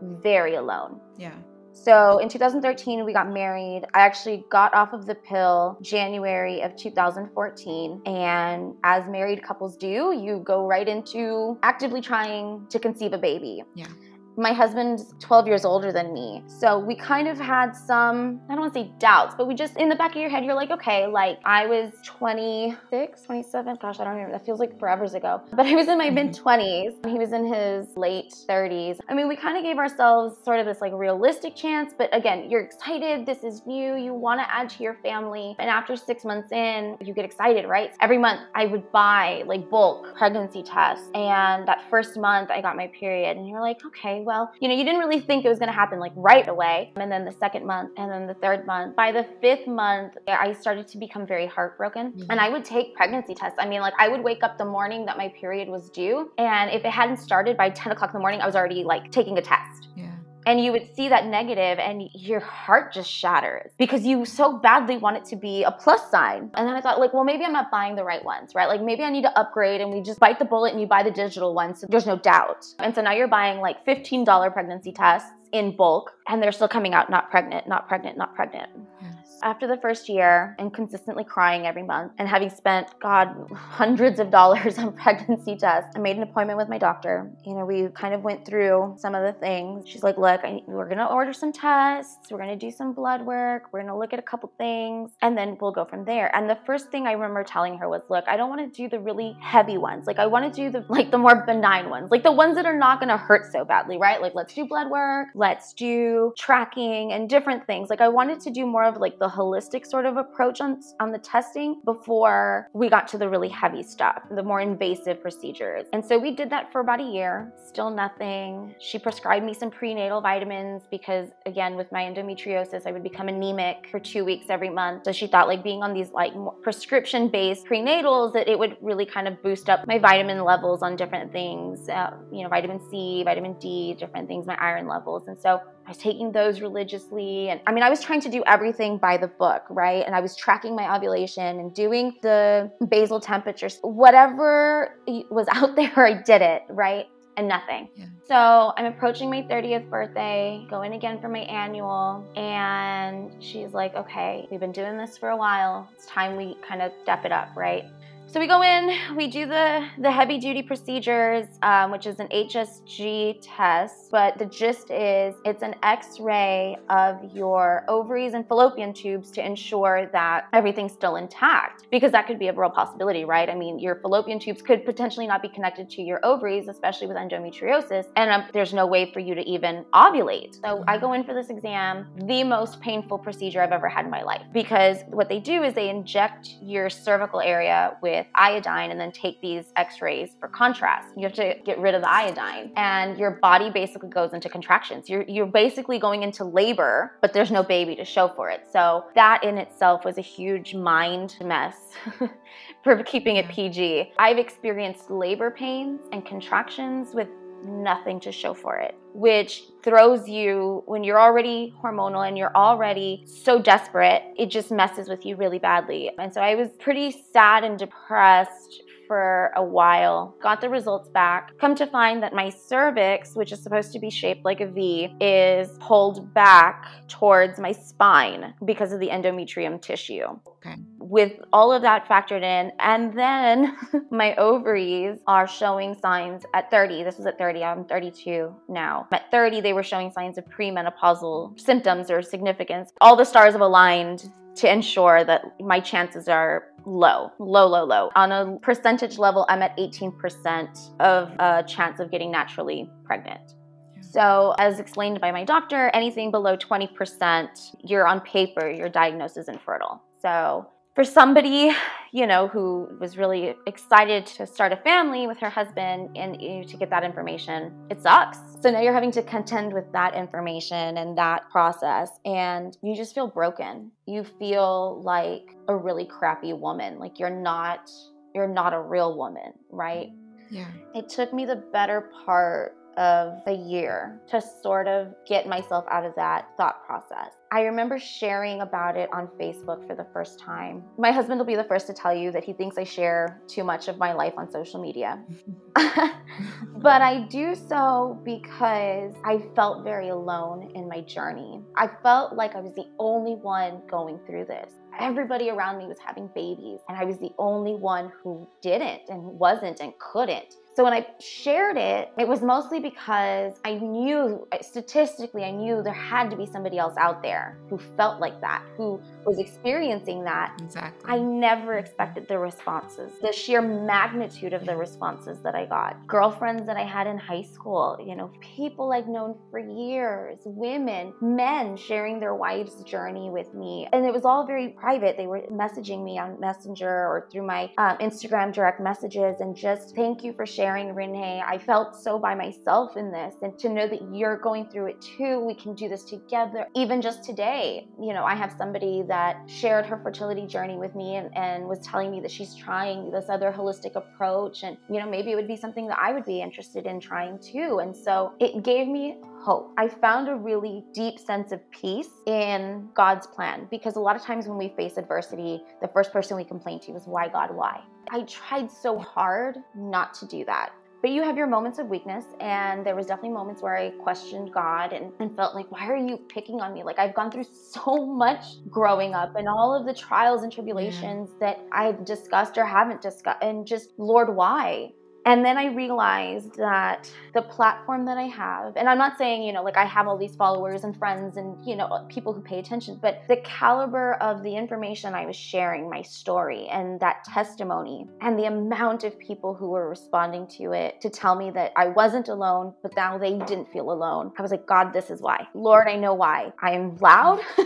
very 0.00 0.54
alone. 0.54 1.00
Yeah. 1.18 1.34
So 1.72 2.18
in 2.18 2.28
2013, 2.28 3.04
we 3.04 3.12
got 3.12 3.32
married. 3.32 3.82
I 3.94 4.02
actually 4.02 4.44
got 4.48 4.72
off 4.74 4.92
of 4.92 5.06
the 5.06 5.16
pill 5.16 5.76
January 5.82 6.60
of 6.60 6.76
2014. 6.76 8.02
And 8.06 8.74
as 8.84 9.08
married 9.08 9.42
couples 9.42 9.76
do, 9.76 10.16
you 10.16 10.40
go 10.44 10.66
right 10.66 10.86
into 10.86 11.58
actively 11.64 12.00
trying 12.00 12.64
to 12.70 12.78
conceive 12.78 13.12
a 13.12 13.18
baby. 13.18 13.64
Yeah. 13.74 13.88
My 14.36 14.52
husband's 14.52 15.14
12 15.20 15.46
years 15.46 15.64
older 15.64 15.92
than 15.92 16.12
me. 16.12 16.42
So 16.46 16.78
we 16.78 16.96
kind 16.96 17.28
of 17.28 17.38
had 17.38 17.72
some, 17.72 18.40
I 18.48 18.52
don't 18.52 18.60
want 18.60 18.74
to 18.74 18.80
say 18.80 18.90
doubts, 18.98 19.34
but 19.36 19.46
we 19.46 19.54
just, 19.54 19.76
in 19.76 19.88
the 19.88 19.94
back 19.94 20.10
of 20.12 20.20
your 20.20 20.30
head, 20.30 20.44
you're 20.44 20.54
like, 20.54 20.70
okay, 20.70 21.06
like 21.06 21.38
I 21.44 21.66
was 21.66 21.92
26, 22.04 23.22
27. 23.22 23.78
Gosh, 23.80 24.00
I 24.00 24.04
don't 24.04 24.14
remember. 24.14 24.32
That 24.32 24.44
feels 24.44 24.60
like 24.60 24.78
forever 24.78 25.04
ago. 25.04 25.42
But 25.52 25.66
I 25.66 25.74
was 25.74 25.88
in 25.88 25.98
my 25.98 26.08
mid 26.08 26.28
mm-hmm. 26.28 26.48
20s. 26.48 27.06
He 27.06 27.18
was 27.18 27.32
in 27.32 27.52
his 27.52 27.96
late 27.96 28.32
30s. 28.48 28.98
I 29.08 29.14
mean, 29.14 29.28
we 29.28 29.36
kind 29.36 29.58
of 29.58 29.62
gave 29.62 29.76
ourselves 29.76 30.36
sort 30.42 30.60
of 30.60 30.66
this 30.66 30.80
like 30.80 30.92
realistic 30.94 31.54
chance, 31.54 31.92
but 31.96 32.08
again, 32.16 32.50
you're 32.50 32.62
excited. 32.62 33.26
This 33.26 33.44
is 33.44 33.66
new. 33.66 33.96
You 33.96 34.14
want 34.14 34.40
to 34.40 34.50
add 34.50 34.70
to 34.70 34.82
your 34.82 34.94
family. 35.02 35.54
And 35.58 35.68
after 35.68 35.96
six 35.96 36.24
months 36.24 36.52
in, 36.52 36.96
you 37.00 37.12
get 37.12 37.24
excited, 37.24 37.66
right? 37.66 37.92
Every 38.00 38.18
month 38.18 38.40
I 38.54 38.66
would 38.66 38.90
buy 38.92 39.42
like 39.46 39.68
bulk 39.68 40.16
pregnancy 40.16 40.62
tests. 40.62 41.08
And 41.14 41.68
that 41.68 41.82
first 41.90 42.16
month 42.16 42.50
I 42.50 42.60
got 42.60 42.76
my 42.76 42.86
period. 42.98 43.36
And 43.36 43.46
you're 43.48 43.60
like, 43.60 43.84
okay, 43.84 44.22
well, 44.24 44.52
you 44.60 44.68
know, 44.68 44.74
you 44.74 44.84
didn't 44.84 45.00
really 45.00 45.20
think 45.20 45.44
it 45.44 45.48
was 45.48 45.58
going 45.58 45.68
to 45.70 45.74
happen 45.74 45.98
like 45.98 46.12
right 46.16 46.46
away. 46.48 46.92
And 46.96 47.10
then 47.10 47.24
the 47.24 47.32
second 47.32 47.66
month, 47.66 47.90
and 47.96 48.10
then 48.10 48.26
the 48.26 48.34
third 48.34 48.66
month. 48.66 48.96
By 48.96 49.12
the 49.12 49.26
fifth 49.40 49.66
month, 49.66 50.16
I 50.26 50.52
started 50.54 50.88
to 50.88 50.98
become 50.98 51.26
very 51.26 51.46
heartbroken. 51.46 52.12
Mhm. 52.12 52.26
And 52.30 52.40
I 52.40 52.48
would 52.48 52.64
take 52.64 52.94
pregnancy 52.94 53.34
tests. 53.34 53.58
I 53.60 53.66
mean, 53.66 53.80
like, 53.80 53.94
I 53.98 54.08
would 54.08 54.22
wake 54.22 54.42
up 54.42 54.58
the 54.58 54.64
morning 54.64 55.04
that 55.06 55.16
my 55.16 55.28
period 55.40 55.68
was 55.68 55.90
due. 55.90 56.30
And 56.38 56.70
if 56.70 56.84
it 56.84 56.90
hadn't 56.90 57.18
started 57.18 57.56
by 57.56 57.70
10 57.70 57.92
o'clock 57.92 58.10
in 58.10 58.14
the 58.14 58.20
morning, 58.20 58.40
I 58.40 58.46
was 58.46 58.56
already 58.56 58.84
like 58.84 59.10
taking 59.10 59.38
a 59.38 59.42
test 59.42 59.88
Yeah. 59.96 60.06
And 60.46 60.62
you 60.62 60.72
would 60.72 60.94
see 60.94 61.08
that 61.08 61.26
negative 61.26 61.78
and 61.78 62.08
your 62.12 62.40
heart 62.40 62.92
just 62.92 63.10
shatters 63.10 63.72
because 63.78 64.04
you 64.04 64.24
so 64.24 64.58
badly 64.58 64.96
want 64.96 65.16
it 65.16 65.24
to 65.26 65.36
be 65.36 65.62
a 65.64 65.70
plus 65.70 66.10
sign. 66.10 66.50
And 66.54 66.66
then 66.68 66.74
i 66.74 66.80
thought 66.80 66.98
like 66.98 67.12
well 67.12 67.24
maybe 67.24 67.44
i'm 67.44 67.52
not 67.52 67.70
buying 67.70 67.96
the 67.96 68.04
right 68.04 68.24
ones 68.24 68.54
right? 68.54 68.68
Like 68.68 68.82
maybe 68.82 69.02
i 69.02 69.10
need 69.10 69.22
to 69.22 69.38
upgrade 69.38 69.80
and 69.80 69.90
we 69.90 70.02
just 70.02 70.20
bite 70.20 70.38
the 70.38 70.44
bullet 70.44 70.72
and 70.72 70.80
you 70.80 70.86
buy 70.86 71.02
the 71.02 71.10
digital 71.10 71.54
ones. 71.54 71.80
So 71.80 71.86
there's 71.88 72.06
no 72.06 72.16
doubt. 72.16 72.64
And 72.78 72.94
so 72.94 73.02
now 73.02 73.12
you're 73.12 73.28
buying 73.28 73.60
like 73.60 73.84
$15 73.86 74.52
pregnancy 74.52 74.92
tests 74.92 75.30
in 75.52 75.76
bulk 75.76 76.12
and 76.28 76.42
they're 76.42 76.52
still 76.52 76.68
coming 76.68 76.94
out 76.94 77.10
not 77.10 77.30
pregnant 77.30 77.68
not 77.68 77.88
pregnant 77.88 78.18
not 78.18 78.34
pregnant. 78.34 78.70
Yes. 79.00 79.13
After 79.42 79.66
the 79.66 79.76
first 79.78 80.08
year 80.08 80.54
and 80.58 80.72
consistently 80.72 81.24
crying 81.24 81.66
every 81.66 81.82
month 81.82 82.12
and 82.18 82.28
having 82.28 82.50
spent 82.50 82.88
god 83.00 83.28
hundreds 83.54 84.20
of 84.20 84.30
dollars 84.30 84.78
on 84.82 84.92
pregnancy 84.92 85.56
tests 85.56 85.90
i 85.96 85.98
made 85.98 86.16
an 86.16 86.22
appointment 86.22 86.56
with 86.56 86.68
my 86.68 86.78
doctor. 86.78 87.30
You 87.44 87.54
know 87.54 87.64
we 87.64 87.88
kind 87.94 88.14
of 88.14 88.22
went 88.22 88.46
through 88.46 88.94
some 88.98 89.14
of 89.14 89.22
the 89.22 89.38
things. 89.40 89.88
She's 89.88 90.02
like 90.02 90.18
look 90.18 90.40
I, 90.44 90.60
we're 90.66 90.88
gonna 90.88 91.06
order 91.06 91.32
some 91.32 91.52
tests. 91.52 92.30
We're 92.30 92.38
gonna 92.38 92.56
do 92.56 92.70
some 92.70 92.92
blood 92.92 93.24
work. 93.24 93.72
We're 93.72 93.80
gonna 93.80 93.98
look 93.98 94.12
at 94.12 94.18
a 94.18 94.22
couple 94.22 94.52
things 94.58 95.10
and 95.22 95.36
then 95.36 95.56
we'll 95.60 95.72
go 95.72 95.84
from 95.84 96.04
there. 96.04 96.34
And 96.36 96.48
the 96.48 96.58
first 96.66 96.90
thing 96.90 97.06
i 97.06 97.12
remember 97.12 97.42
telling 97.44 97.78
her 97.78 97.88
was 97.88 98.02
look 98.10 98.24
i 98.28 98.36
don't 98.36 98.50
want 98.50 98.60
to 98.60 98.82
do 98.82 98.88
the 98.88 99.00
really 99.00 99.36
heavy 99.40 99.78
ones. 99.78 100.06
Like 100.06 100.18
i 100.18 100.26
want 100.26 100.52
to 100.52 100.62
do 100.62 100.70
the 100.70 100.84
like 100.88 101.10
the 101.10 101.18
more 101.18 101.44
benign 101.46 101.88
ones. 101.90 102.10
Like 102.10 102.22
the 102.22 102.32
ones 102.32 102.56
that 102.56 102.66
are 102.66 102.76
not 102.76 103.00
gonna 103.00 103.16
hurt 103.16 103.50
so 103.50 103.64
badly 103.64 103.96
right? 103.96 104.20
Like 104.20 104.34
let's 104.34 104.52
do 104.54 104.66
blood 104.66 104.90
work. 104.90 105.28
Let's 105.34 105.72
do 105.72 106.32
tracking 106.36 107.12
and 107.12 107.28
different 107.28 107.66
things. 107.66 107.88
Like 107.90 108.00
i 108.00 108.08
wanted 108.08 108.40
to 108.40 108.50
do 108.50 108.66
more 108.66 108.84
of 108.84 108.96
like 108.98 109.14
like 109.14 109.23
the 109.24 109.30
holistic 109.30 109.86
sort 109.86 110.04
of 110.04 110.18
approach 110.18 110.60
on, 110.60 110.78
on 111.00 111.10
the 111.10 111.18
testing 111.18 111.80
before 111.86 112.68
we 112.74 112.90
got 112.90 113.08
to 113.08 113.16
the 113.16 113.26
really 113.26 113.48
heavy 113.48 113.82
stuff, 113.82 114.22
the 114.30 114.42
more 114.42 114.60
invasive 114.60 115.22
procedures. 115.22 115.86
And 115.94 116.04
so 116.04 116.18
we 116.18 116.30
did 116.34 116.50
that 116.50 116.70
for 116.70 116.82
about 116.82 117.00
a 117.00 117.04
year, 117.04 117.50
still 117.66 117.88
nothing. 117.88 118.74
She 118.80 118.98
prescribed 118.98 119.46
me 119.46 119.54
some 119.54 119.70
prenatal 119.70 120.20
vitamins 120.20 120.82
because, 120.90 121.28
again, 121.46 121.74
with 121.74 121.90
my 121.90 122.02
endometriosis, 122.02 122.86
I 122.86 122.92
would 122.92 123.02
become 123.02 123.28
anemic 123.28 123.88
for 123.90 123.98
two 123.98 124.26
weeks 124.26 124.46
every 124.50 124.68
month. 124.68 125.06
So 125.06 125.12
she 125.12 125.26
thought 125.26 125.48
like 125.48 125.64
being 125.64 125.82
on 125.82 125.94
these 125.94 126.10
like 126.10 126.34
prescription 126.62 127.28
based 127.28 127.64
prenatals 127.64 128.34
that 128.34 128.46
it 128.46 128.58
would 128.58 128.76
really 128.82 129.06
kind 129.06 129.26
of 129.26 129.42
boost 129.42 129.70
up 129.70 129.86
my 129.86 129.98
vitamin 129.98 130.44
levels 130.44 130.82
on 130.82 130.96
different 130.96 131.32
things, 131.32 131.88
uh, 131.88 132.10
you 132.30 132.42
know, 132.42 132.50
vitamin 132.50 132.78
C, 132.90 133.22
vitamin 133.24 133.54
D, 133.54 133.94
different 133.98 134.28
things, 134.28 134.46
my 134.46 134.56
iron 134.56 134.86
levels. 134.86 135.28
And 135.28 135.38
so 135.38 135.62
I 135.86 135.90
was 135.90 135.98
taking 135.98 136.32
those 136.32 136.60
religiously. 136.60 137.50
And 137.50 137.60
I 137.66 137.72
mean, 137.72 137.82
I 137.82 137.90
was 137.90 138.00
trying 138.00 138.20
to 138.22 138.30
do 138.30 138.42
everything 138.46 138.96
by 138.96 139.16
the 139.16 139.28
book, 139.28 139.64
right? 139.68 140.04
And 140.06 140.14
I 140.14 140.20
was 140.20 140.34
tracking 140.34 140.74
my 140.74 140.94
ovulation 140.94 141.60
and 141.60 141.74
doing 141.74 142.16
the 142.22 142.70
basal 142.88 143.20
temperatures. 143.20 143.78
Whatever 143.82 144.96
was 145.30 145.46
out 145.52 145.76
there, 145.76 145.92
I 145.96 146.22
did 146.22 146.40
it, 146.42 146.62
right? 146.70 147.06
And 147.36 147.48
nothing. 147.48 147.88
Yeah. 147.96 148.06
So 148.26 148.72
I'm 148.76 148.86
approaching 148.86 149.28
my 149.28 149.42
30th 149.42 149.90
birthday, 149.90 150.64
going 150.70 150.94
again 150.94 151.20
for 151.20 151.28
my 151.28 151.40
annual. 151.40 152.24
And 152.36 153.42
she's 153.42 153.74
like, 153.74 153.94
okay, 153.96 154.46
we've 154.50 154.60
been 154.60 154.72
doing 154.72 154.96
this 154.96 155.18
for 155.18 155.30
a 155.30 155.36
while. 155.36 155.88
It's 155.94 156.06
time 156.06 156.36
we 156.36 156.56
kind 156.66 156.80
of 156.80 156.92
step 157.02 157.24
it 157.24 157.32
up, 157.32 157.48
right? 157.56 157.84
So 158.26 158.40
we 158.40 158.48
go 158.48 158.62
in, 158.62 159.14
we 159.14 159.28
do 159.28 159.46
the, 159.46 159.86
the 159.98 160.10
heavy 160.10 160.38
duty 160.38 160.62
procedures, 160.62 161.46
um, 161.62 161.92
which 161.92 162.04
is 162.04 162.18
an 162.18 162.26
HSG 162.28 163.38
test, 163.42 164.10
but 164.10 164.38
the 164.38 164.46
gist 164.46 164.90
is 164.90 165.36
it's 165.44 165.62
an 165.62 165.76
x 165.84 166.18
ray 166.18 166.76
of 166.88 167.20
your 167.32 167.84
ovaries 167.86 168.34
and 168.34 168.48
fallopian 168.48 168.92
tubes 168.92 169.30
to 169.32 169.46
ensure 169.46 170.08
that 170.12 170.48
everything's 170.52 170.92
still 170.92 171.14
intact, 171.14 171.86
because 171.92 172.10
that 172.10 172.26
could 172.26 172.40
be 172.40 172.48
a 172.48 172.52
real 172.52 172.70
possibility, 172.70 173.24
right? 173.24 173.48
I 173.48 173.54
mean, 173.54 173.78
your 173.78 173.96
fallopian 173.96 174.40
tubes 174.40 174.62
could 174.62 174.84
potentially 174.84 175.28
not 175.28 175.40
be 175.40 175.48
connected 175.48 175.88
to 175.90 176.02
your 176.02 176.18
ovaries, 176.24 176.66
especially 176.66 177.06
with 177.06 177.16
endometriosis, 177.16 178.06
and 178.16 178.30
um, 178.30 178.44
there's 178.52 178.72
no 178.72 178.86
way 178.86 179.12
for 179.12 179.20
you 179.20 179.36
to 179.36 179.48
even 179.48 179.84
ovulate. 179.94 180.60
So 180.60 180.82
I 180.88 180.98
go 180.98 181.12
in 181.12 181.22
for 181.22 181.34
this 181.34 181.50
exam, 181.50 182.08
the 182.26 182.42
most 182.42 182.80
painful 182.80 183.18
procedure 183.18 183.62
I've 183.62 183.70
ever 183.70 183.88
had 183.88 184.06
in 184.06 184.10
my 184.10 184.22
life, 184.22 184.42
because 184.52 184.98
what 185.06 185.28
they 185.28 185.38
do 185.38 185.62
is 185.62 185.74
they 185.74 185.88
inject 185.88 186.56
your 186.60 186.90
cervical 186.90 187.40
area 187.40 187.96
with 188.02 188.13
with 188.18 188.26
iodine 188.34 188.90
and 188.90 189.00
then 189.00 189.12
take 189.12 189.40
these 189.40 189.72
x-rays 189.76 190.36
for 190.40 190.48
contrast. 190.48 191.08
You 191.16 191.24
have 191.24 191.32
to 191.34 191.54
get 191.64 191.78
rid 191.78 191.94
of 191.94 192.02
the 192.02 192.10
iodine 192.10 192.72
and 192.76 193.18
your 193.18 193.32
body 193.32 193.70
basically 193.70 194.08
goes 194.08 194.32
into 194.32 194.48
contractions. 194.48 195.08
You're, 195.08 195.22
you're 195.22 195.46
basically 195.46 195.98
going 195.98 196.22
into 196.22 196.44
labor, 196.44 197.16
but 197.20 197.32
there's 197.32 197.50
no 197.50 197.62
baby 197.62 197.96
to 197.96 198.04
show 198.04 198.28
for 198.28 198.50
it. 198.50 198.66
So 198.72 199.04
that 199.14 199.44
in 199.44 199.58
itself 199.58 200.04
was 200.04 200.18
a 200.18 200.22
huge 200.22 200.74
mind 200.74 201.36
mess 201.44 201.76
for 202.84 203.02
keeping 203.02 203.36
it 203.36 203.48
PG. 203.48 204.12
I've 204.18 204.38
experienced 204.38 205.10
labor 205.10 205.50
pains 205.50 206.00
and 206.12 206.24
contractions 206.24 207.14
with 207.14 207.28
nothing 207.64 208.20
to 208.20 208.32
show 208.32 208.54
for 208.54 208.76
it, 208.76 208.94
which 209.12 209.64
throws 209.82 210.28
you 210.28 210.82
when 210.86 211.04
you're 211.04 211.20
already 211.20 211.74
hormonal 211.82 212.26
and 212.26 212.36
you're 212.36 212.54
already 212.54 213.24
so 213.26 213.60
desperate, 213.60 214.22
it 214.36 214.46
just 214.46 214.70
messes 214.70 215.08
with 215.08 215.24
you 215.24 215.36
really 215.36 215.58
badly. 215.58 216.10
And 216.18 216.32
so 216.32 216.40
I 216.40 216.54
was 216.54 216.70
pretty 216.78 217.10
sad 217.32 217.64
and 217.64 217.78
depressed 217.78 218.82
for 219.06 219.52
a 219.56 219.62
while, 219.62 220.34
got 220.42 220.60
the 220.60 220.68
results 220.68 221.08
back. 221.10 221.56
Come 221.58 221.74
to 221.76 221.86
find 221.86 222.22
that 222.22 222.32
my 222.32 222.48
cervix, 222.48 223.34
which 223.34 223.52
is 223.52 223.62
supposed 223.62 223.92
to 223.92 223.98
be 223.98 224.10
shaped 224.10 224.44
like 224.44 224.60
a 224.60 224.66
V, 224.66 225.14
is 225.20 225.76
pulled 225.78 226.32
back 226.34 226.86
towards 227.08 227.58
my 227.58 227.72
spine 227.72 228.54
because 228.64 228.92
of 228.92 229.00
the 229.00 229.08
endometrium 229.08 229.80
tissue. 229.80 230.24
Okay. 230.56 230.76
With 231.06 231.32
all 231.52 231.70
of 231.70 231.82
that 231.82 232.08
factored 232.08 232.42
in, 232.42 232.72
and 232.80 233.16
then 233.16 233.76
my 234.10 234.34
ovaries 234.36 235.18
are 235.26 235.46
showing 235.46 235.94
signs 235.94 236.44
at 236.54 236.70
30. 236.70 237.04
This 237.04 237.18
was 237.18 237.26
at 237.26 237.36
30, 237.36 237.62
I'm 237.62 237.84
32 237.84 238.54
now. 238.68 239.06
At 239.12 239.30
30, 239.30 239.60
they 239.60 239.74
were 239.74 239.82
showing 239.82 240.10
signs 240.10 240.38
of 240.38 240.44
premenopausal 240.46 241.60
symptoms 241.60 242.10
or 242.10 242.22
significance. 242.22 242.90
All 243.02 243.16
the 243.16 243.24
stars 243.24 243.52
have 243.52 243.60
aligned 243.60 244.30
to 244.56 244.72
ensure 244.72 245.24
that 245.24 245.42
my 245.60 245.78
chances 245.78 246.26
are 246.26 246.68
low, 246.86 247.30
low, 247.38 247.66
low, 247.66 247.84
low. 247.84 248.10
On 248.16 248.32
a 248.32 248.56
percentage 248.62 249.18
level, 249.18 249.44
I'm 249.50 249.60
at 249.60 249.76
18% 249.76 251.00
of 251.00 251.32
a 251.38 251.64
chance 251.66 252.00
of 252.00 252.10
getting 252.10 252.30
naturally 252.30 252.88
pregnant. 253.04 253.54
So, 254.00 254.54
as 254.58 254.78
explained 254.80 255.20
by 255.20 255.32
my 255.32 255.44
doctor, 255.44 255.90
anything 255.92 256.30
below 256.30 256.56
20%, 256.56 257.48
you're 257.82 258.06
on 258.06 258.20
paper, 258.20 258.70
your 258.70 258.88
diagnosis 258.88 259.36
is 259.36 259.48
infertile. 259.48 260.02
So, 260.22 260.68
for 260.94 261.02
somebody, 261.04 261.72
you 262.12 262.26
know, 262.26 262.46
who 262.46 262.88
was 263.00 263.18
really 263.18 263.56
excited 263.66 264.26
to 264.26 264.46
start 264.46 264.72
a 264.72 264.76
family 264.76 265.26
with 265.26 265.38
her 265.38 265.50
husband 265.50 266.16
and 266.16 266.40
you 266.40 266.60
know, 266.60 266.62
to 266.62 266.76
get 266.76 266.88
that 266.90 267.02
information, 267.02 267.72
it 267.90 268.00
sucks. 268.00 268.38
So 268.60 268.70
now 268.70 268.80
you're 268.80 268.92
having 268.92 269.10
to 269.12 269.22
contend 269.22 269.72
with 269.72 269.90
that 269.92 270.14
information 270.14 270.96
and 270.96 271.18
that 271.18 271.50
process, 271.50 272.10
and 272.24 272.76
you 272.82 272.94
just 272.94 273.14
feel 273.14 273.26
broken. 273.26 273.90
You 274.06 274.22
feel 274.22 275.02
like 275.02 275.56
a 275.68 275.76
really 275.76 276.06
crappy 276.06 276.52
woman. 276.52 276.98
Like 277.00 277.18
you're 277.18 277.28
not, 277.28 277.90
you're 278.34 278.48
not 278.48 278.72
a 278.72 278.80
real 278.80 279.16
woman, 279.18 279.52
right? 279.70 280.12
Yeah. 280.50 280.68
It 280.94 281.08
took 281.08 281.32
me 281.32 281.44
the 281.44 281.56
better 281.56 282.10
part 282.24 282.76
of 282.96 283.40
a 283.48 283.52
year 283.52 284.20
to 284.28 284.40
sort 284.62 284.86
of 284.86 285.12
get 285.26 285.48
myself 285.48 285.84
out 285.90 286.06
of 286.06 286.14
that 286.14 286.50
thought 286.56 286.86
process. 286.86 287.32
I 287.54 287.60
remember 287.66 288.00
sharing 288.00 288.62
about 288.62 288.96
it 288.96 289.08
on 289.12 289.28
Facebook 289.40 289.86
for 289.86 289.94
the 289.94 290.04
first 290.12 290.40
time. 290.40 290.82
My 290.98 291.12
husband 291.12 291.38
will 291.38 291.46
be 291.46 291.54
the 291.54 291.62
first 291.62 291.86
to 291.86 291.92
tell 291.92 292.12
you 292.12 292.32
that 292.32 292.42
he 292.42 292.52
thinks 292.52 292.76
I 292.76 292.82
share 292.82 293.40
too 293.46 293.62
much 293.62 293.86
of 293.86 293.96
my 293.96 294.12
life 294.12 294.34
on 294.36 294.50
social 294.50 294.82
media. 294.82 295.22
but 295.76 297.00
I 297.00 297.28
do 297.30 297.54
so 297.54 298.20
because 298.24 299.14
I 299.24 299.40
felt 299.54 299.84
very 299.84 300.08
alone 300.08 300.72
in 300.74 300.88
my 300.88 301.02
journey. 301.02 301.62
I 301.76 301.90
felt 302.02 302.34
like 302.34 302.56
I 302.56 302.60
was 302.60 302.74
the 302.74 302.88
only 302.98 303.36
one 303.36 303.82
going 303.88 304.18
through 304.26 304.46
this. 304.46 304.72
Everybody 304.98 305.50
around 305.50 305.78
me 305.78 305.86
was 305.86 305.98
having 306.04 306.28
babies, 306.34 306.80
and 306.88 306.98
I 306.98 307.04
was 307.04 307.18
the 307.18 307.30
only 307.38 307.74
one 307.74 308.10
who 308.20 308.48
didn't 308.62 309.02
and 309.08 309.22
wasn't 309.22 309.78
and 309.78 309.92
couldn't. 310.00 310.56
So 310.74 310.82
when 310.82 310.92
I 310.92 311.06
shared 311.20 311.76
it, 311.76 312.10
it 312.18 312.26
was 312.26 312.42
mostly 312.42 312.80
because 312.80 313.52
I 313.64 313.74
knew, 313.74 314.48
statistically, 314.60 315.44
I 315.44 315.52
knew 315.52 315.84
there 315.84 315.92
had 315.92 316.30
to 316.30 316.36
be 316.36 316.46
somebody 316.46 316.78
else 316.78 316.96
out 316.96 317.22
there 317.22 317.56
who 317.70 317.78
felt 317.96 318.20
like 318.20 318.40
that, 318.40 318.64
who 318.76 319.00
was 319.24 319.38
experiencing 319.38 320.24
that. 320.24 320.58
Exactly. 320.60 321.08
I 321.08 321.20
never 321.20 321.74
expected 321.74 322.26
the 322.26 322.40
responses, 322.40 323.12
the 323.22 323.32
sheer 323.32 323.62
magnitude 323.62 324.52
of 324.52 324.66
the 324.66 324.76
responses 324.76 325.38
that 325.44 325.54
I 325.54 325.64
got. 325.64 326.04
Girlfriends 326.08 326.66
that 326.66 326.76
I 326.76 326.82
had 326.82 327.06
in 327.06 327.18
high 327.18 327.42
school, 327.42 327.96
you 328.04 328.16
know, 328.16 328.32
people 328.40 328.92
I've 328.92 329.06
known 329.06 329.38
for 329.52 329.60
years, 329.60 330.38
women, 330.44 331.14
men 331.20 331.76
sharing 331.76 332.18
their 332.18 332.34
wives' 332.34 332.82
journey 332.82 333.30
with 333.30 333.54
me. 333.54 333.86
And 333.92 334.04
it 334.04 334.12
was 334.12 334.24
all 334.24 334.44
very 334.44 334.70
private. 334.70 335.16
They 335.16 335.28
were 335.28 335.42
messaging 335.52 336.02
me 336.02 336.18
on 336.18 336.40
Messenger 336.40 336.88
or 336.88 337.28
through 337.30 337.46
my 337.46 337.70
um, 337.78 337.96
Instagram 337.98 338.52
direct 338.52 338.80
messages 338.80 339.36
and 339.38 339.54
just 339.54 339.94
thank 339.94 340.24
you 340.24 340.32
for 340.32 340.44
sharing 340.44 340.63
sharing, 340.64 340.94
Renee. 340.94 341.42
I 341.46 341.58
felt 341.58 341.94
so 341.94 342.18
by 342.18 342.34
myself 342.34 342.96
in 342.96 343.12
this, 343.12 343.34
and 343.42 343.58
to 343.58 343.68
know 343.68 343.86
that 343.86 344.00
you're 344.14 344.38
going 344.38 344.66
through 344.70 344.86
it 344.86 345.00
too, 345.02 345.40
we 345.40 345.54
can 345.54 345.74
do 345.74 345.90
this 345.90 346.04
together. 346.04 346.66
Even 346.74 347.02
just 347.02 347.22
today, 347.22 347.86
you 348.00 348.14
know, 348.14 348.24
I 348.24 348.34
have 348.34 348.50
somebody 348.56 349.02
that 349.06 349.36
shared 349.46 349.84
her 349.84 349.98
fertility 350.02 350.46
journey 350.46 350.78
with 350.78 350.94
me 350.94 351.16
and, 351.16 351.36
and 351.36 351.68
was 351.68 351.80
telling 351.80 352.10
me 352.10 352.20
that 352.20 352.30
she's 352.30 352.54
trying 352.54 353.10
this 353.10 353.26
other 353.28 353.52
holistic 353.52 353.94
approach, 353.94 354.62
and, 354.62 354.78
you 354.88 355.00
know, 355.00 355.10
maybe 355.10 355.32
it 355.32 355.36
would 355.36 355.48
be 355.48 355.56
something 355.56 355.86
that 355.88 355.98
I 356.00 356.14
would 356.14 356.24
be 356.24 356.40
interested 356.40 356.86
in 356.86 356.98
trying 356.98 357.38
too. 357.40 357.80
And 357.82 357.94
so 357.94 358.32
it 358.40 358.62
gave 358.62 358.88
me 358.88 359.18
hope. 359.44 359.72
I 359.76 359.88
found 359.88 360.28
a 360.28 360.34
really 360.34 360.82
deep 360.94 361.18
sense 361.18 361.52
of 361.52 361.60
peace 361.70 362.08
in 362.26 362.88
God's 362.94 363.26
plan 363.26 363.68
because 363.70 363.96
a 363.96 364.00
lot 364.00 364.16
of 364.16 364.22
times 364.22 364.46
when 364.48 364.56
we 364.56 364.70
face 364.70 364.96
adversity, 364.96 365.62
the 365.82 365.88
first 365.88 366.12
person 366.12 366.36
we 366.36 366.44
complain 366.44 366.80
to 366.80 366.92
is, 366.92 367.06
Why, 367.06 367.28
God, 367.28 367.54
why? 367.54 367.82
I 368.10 368.22
tried 368.22 368.70
so 368.70 368.98
hard 368.98 369.58
not 369.74 370.14
to 370.14 370.26
do 370.26 370.44
that. 370.46 370.72
But 371.02 371.10
you 371.10 371.22
have 371.22 371.36
your 371.36 371.46
moments 371.46 371.78
of 371.78 371.88
weakness, 371.88 372.24
and 372.40 372.86
there 372.86 372.96
was 372.96 373.04
definitely 373.04 373.34
moments 373.34 373.60
where 373.60 373.76
I 373.76 373.90
questioned 373.90 374.54
God 374.54 374.94
and, 374.94 375.12
and 375.20 375.36
felt 375.36 375.54
like, 375.54 375.70
why 375.70 375.86
are 375.86 375.96
you 375.98 376.16
picking 376.16 376.62
on 376.62 376.72
me? 376.72 376.82
Like 376.82 376.98
I've 376.98 377.14
gone 377.14 377.30
through 377.30 377.44
so 377.70 378.06
much 378.06 378.42
growing 378.70 379.12
up 379.12 379.36
and 379.36 379.46
all 379.46 379.74
of 379.74 379.84
the 379.84 379.92
trials 379.92 380.44
and 380.44 380.50
tribulations 380.50 381.28
yeah. 381.32 381.46
that 381.46 381.60
I've 381.72 382.06
discussed 382.06 382.56
or 382.56 382.64
haven't 382.64 383.02
discussed, 383.02 383.42
and 383.42 383.66
just 383.66 383.90
Lord, 383.98 384.34
why? 384.34 384.92
And 385.26 385.44
then 385.44 385.56
I 385.56 385.66
realized 385.66 386.56
that 386.56 387.10
the 387.32 387.40
platform 387.42 388.04
that 388.04 388.18
I 388.18 388.24
have, 388.24 388.76
and 388.76 388.88
I'm 388.88 388.98
not 388.98 389.16
saying, 389.16 389.42
you 389.42 389.52
know, 389.52 389.62
like 389.62 389.76
I 389.76 389.86
have 389.86 390.06
all 390.06 390.18
these 390.18 390.36
followers 390.36 390.84
and 390.84 390.94
friends 390.96 391.38
and, 391.38 391.56
you 391.66 391.76
know, 391.76 392.06
people 392.10 392.34
who 392.34 392.42
pay 392.42 392.58
attention, 392.58 392.98
but 393.00 393.22
the 393.26 393.38
caliber 393.38 394.14
of 394.14 394.42
the 394.42 394.54
information 394.54 395.14
I 395.14 395.24
was 395.24 395.36
sharing, 395.36 395.88
my 395.88 396.02
story 396.02 396.68
and 396.68 397.00
that 397.00 397.24
testimony, 397.24 398.06
and 398.20 398.38
the 398.38 398.44
amount 398.44 399.04
of 399.04 399.18
people 399.18 399.54
who 399.54 399.70
were 399.70 399.88
responding 399.88 400.46
to 400.58 400.72
it 400.72 401.00
to 401.00 401.08
tell 401.08 401.34
me 401.34 401.50
that 401.52 401.72
I 401.74 401.86
wasn't 401.86 402.28
alone, 402.28 402.74
but 402.82 402.94
now 402.94 403.16
they 403.16 403.38
didn't 403.38 403.72
feel 403.72 403.90
alone. 403.90 404.32
I 404.38 404.42
was 404.42 404.50
like, 404.50 404.66
God, 404.66 404.92
this 404.92 405.08
is 405.08 405.22
why. 405.22 405.48
Lord, 405.54 405.88
I 405.88 405.96
know 405.96 406.12
why. 406.12 406.52
I 406.60 406.72
am 406.72 406.96
loud. 406.96 407.40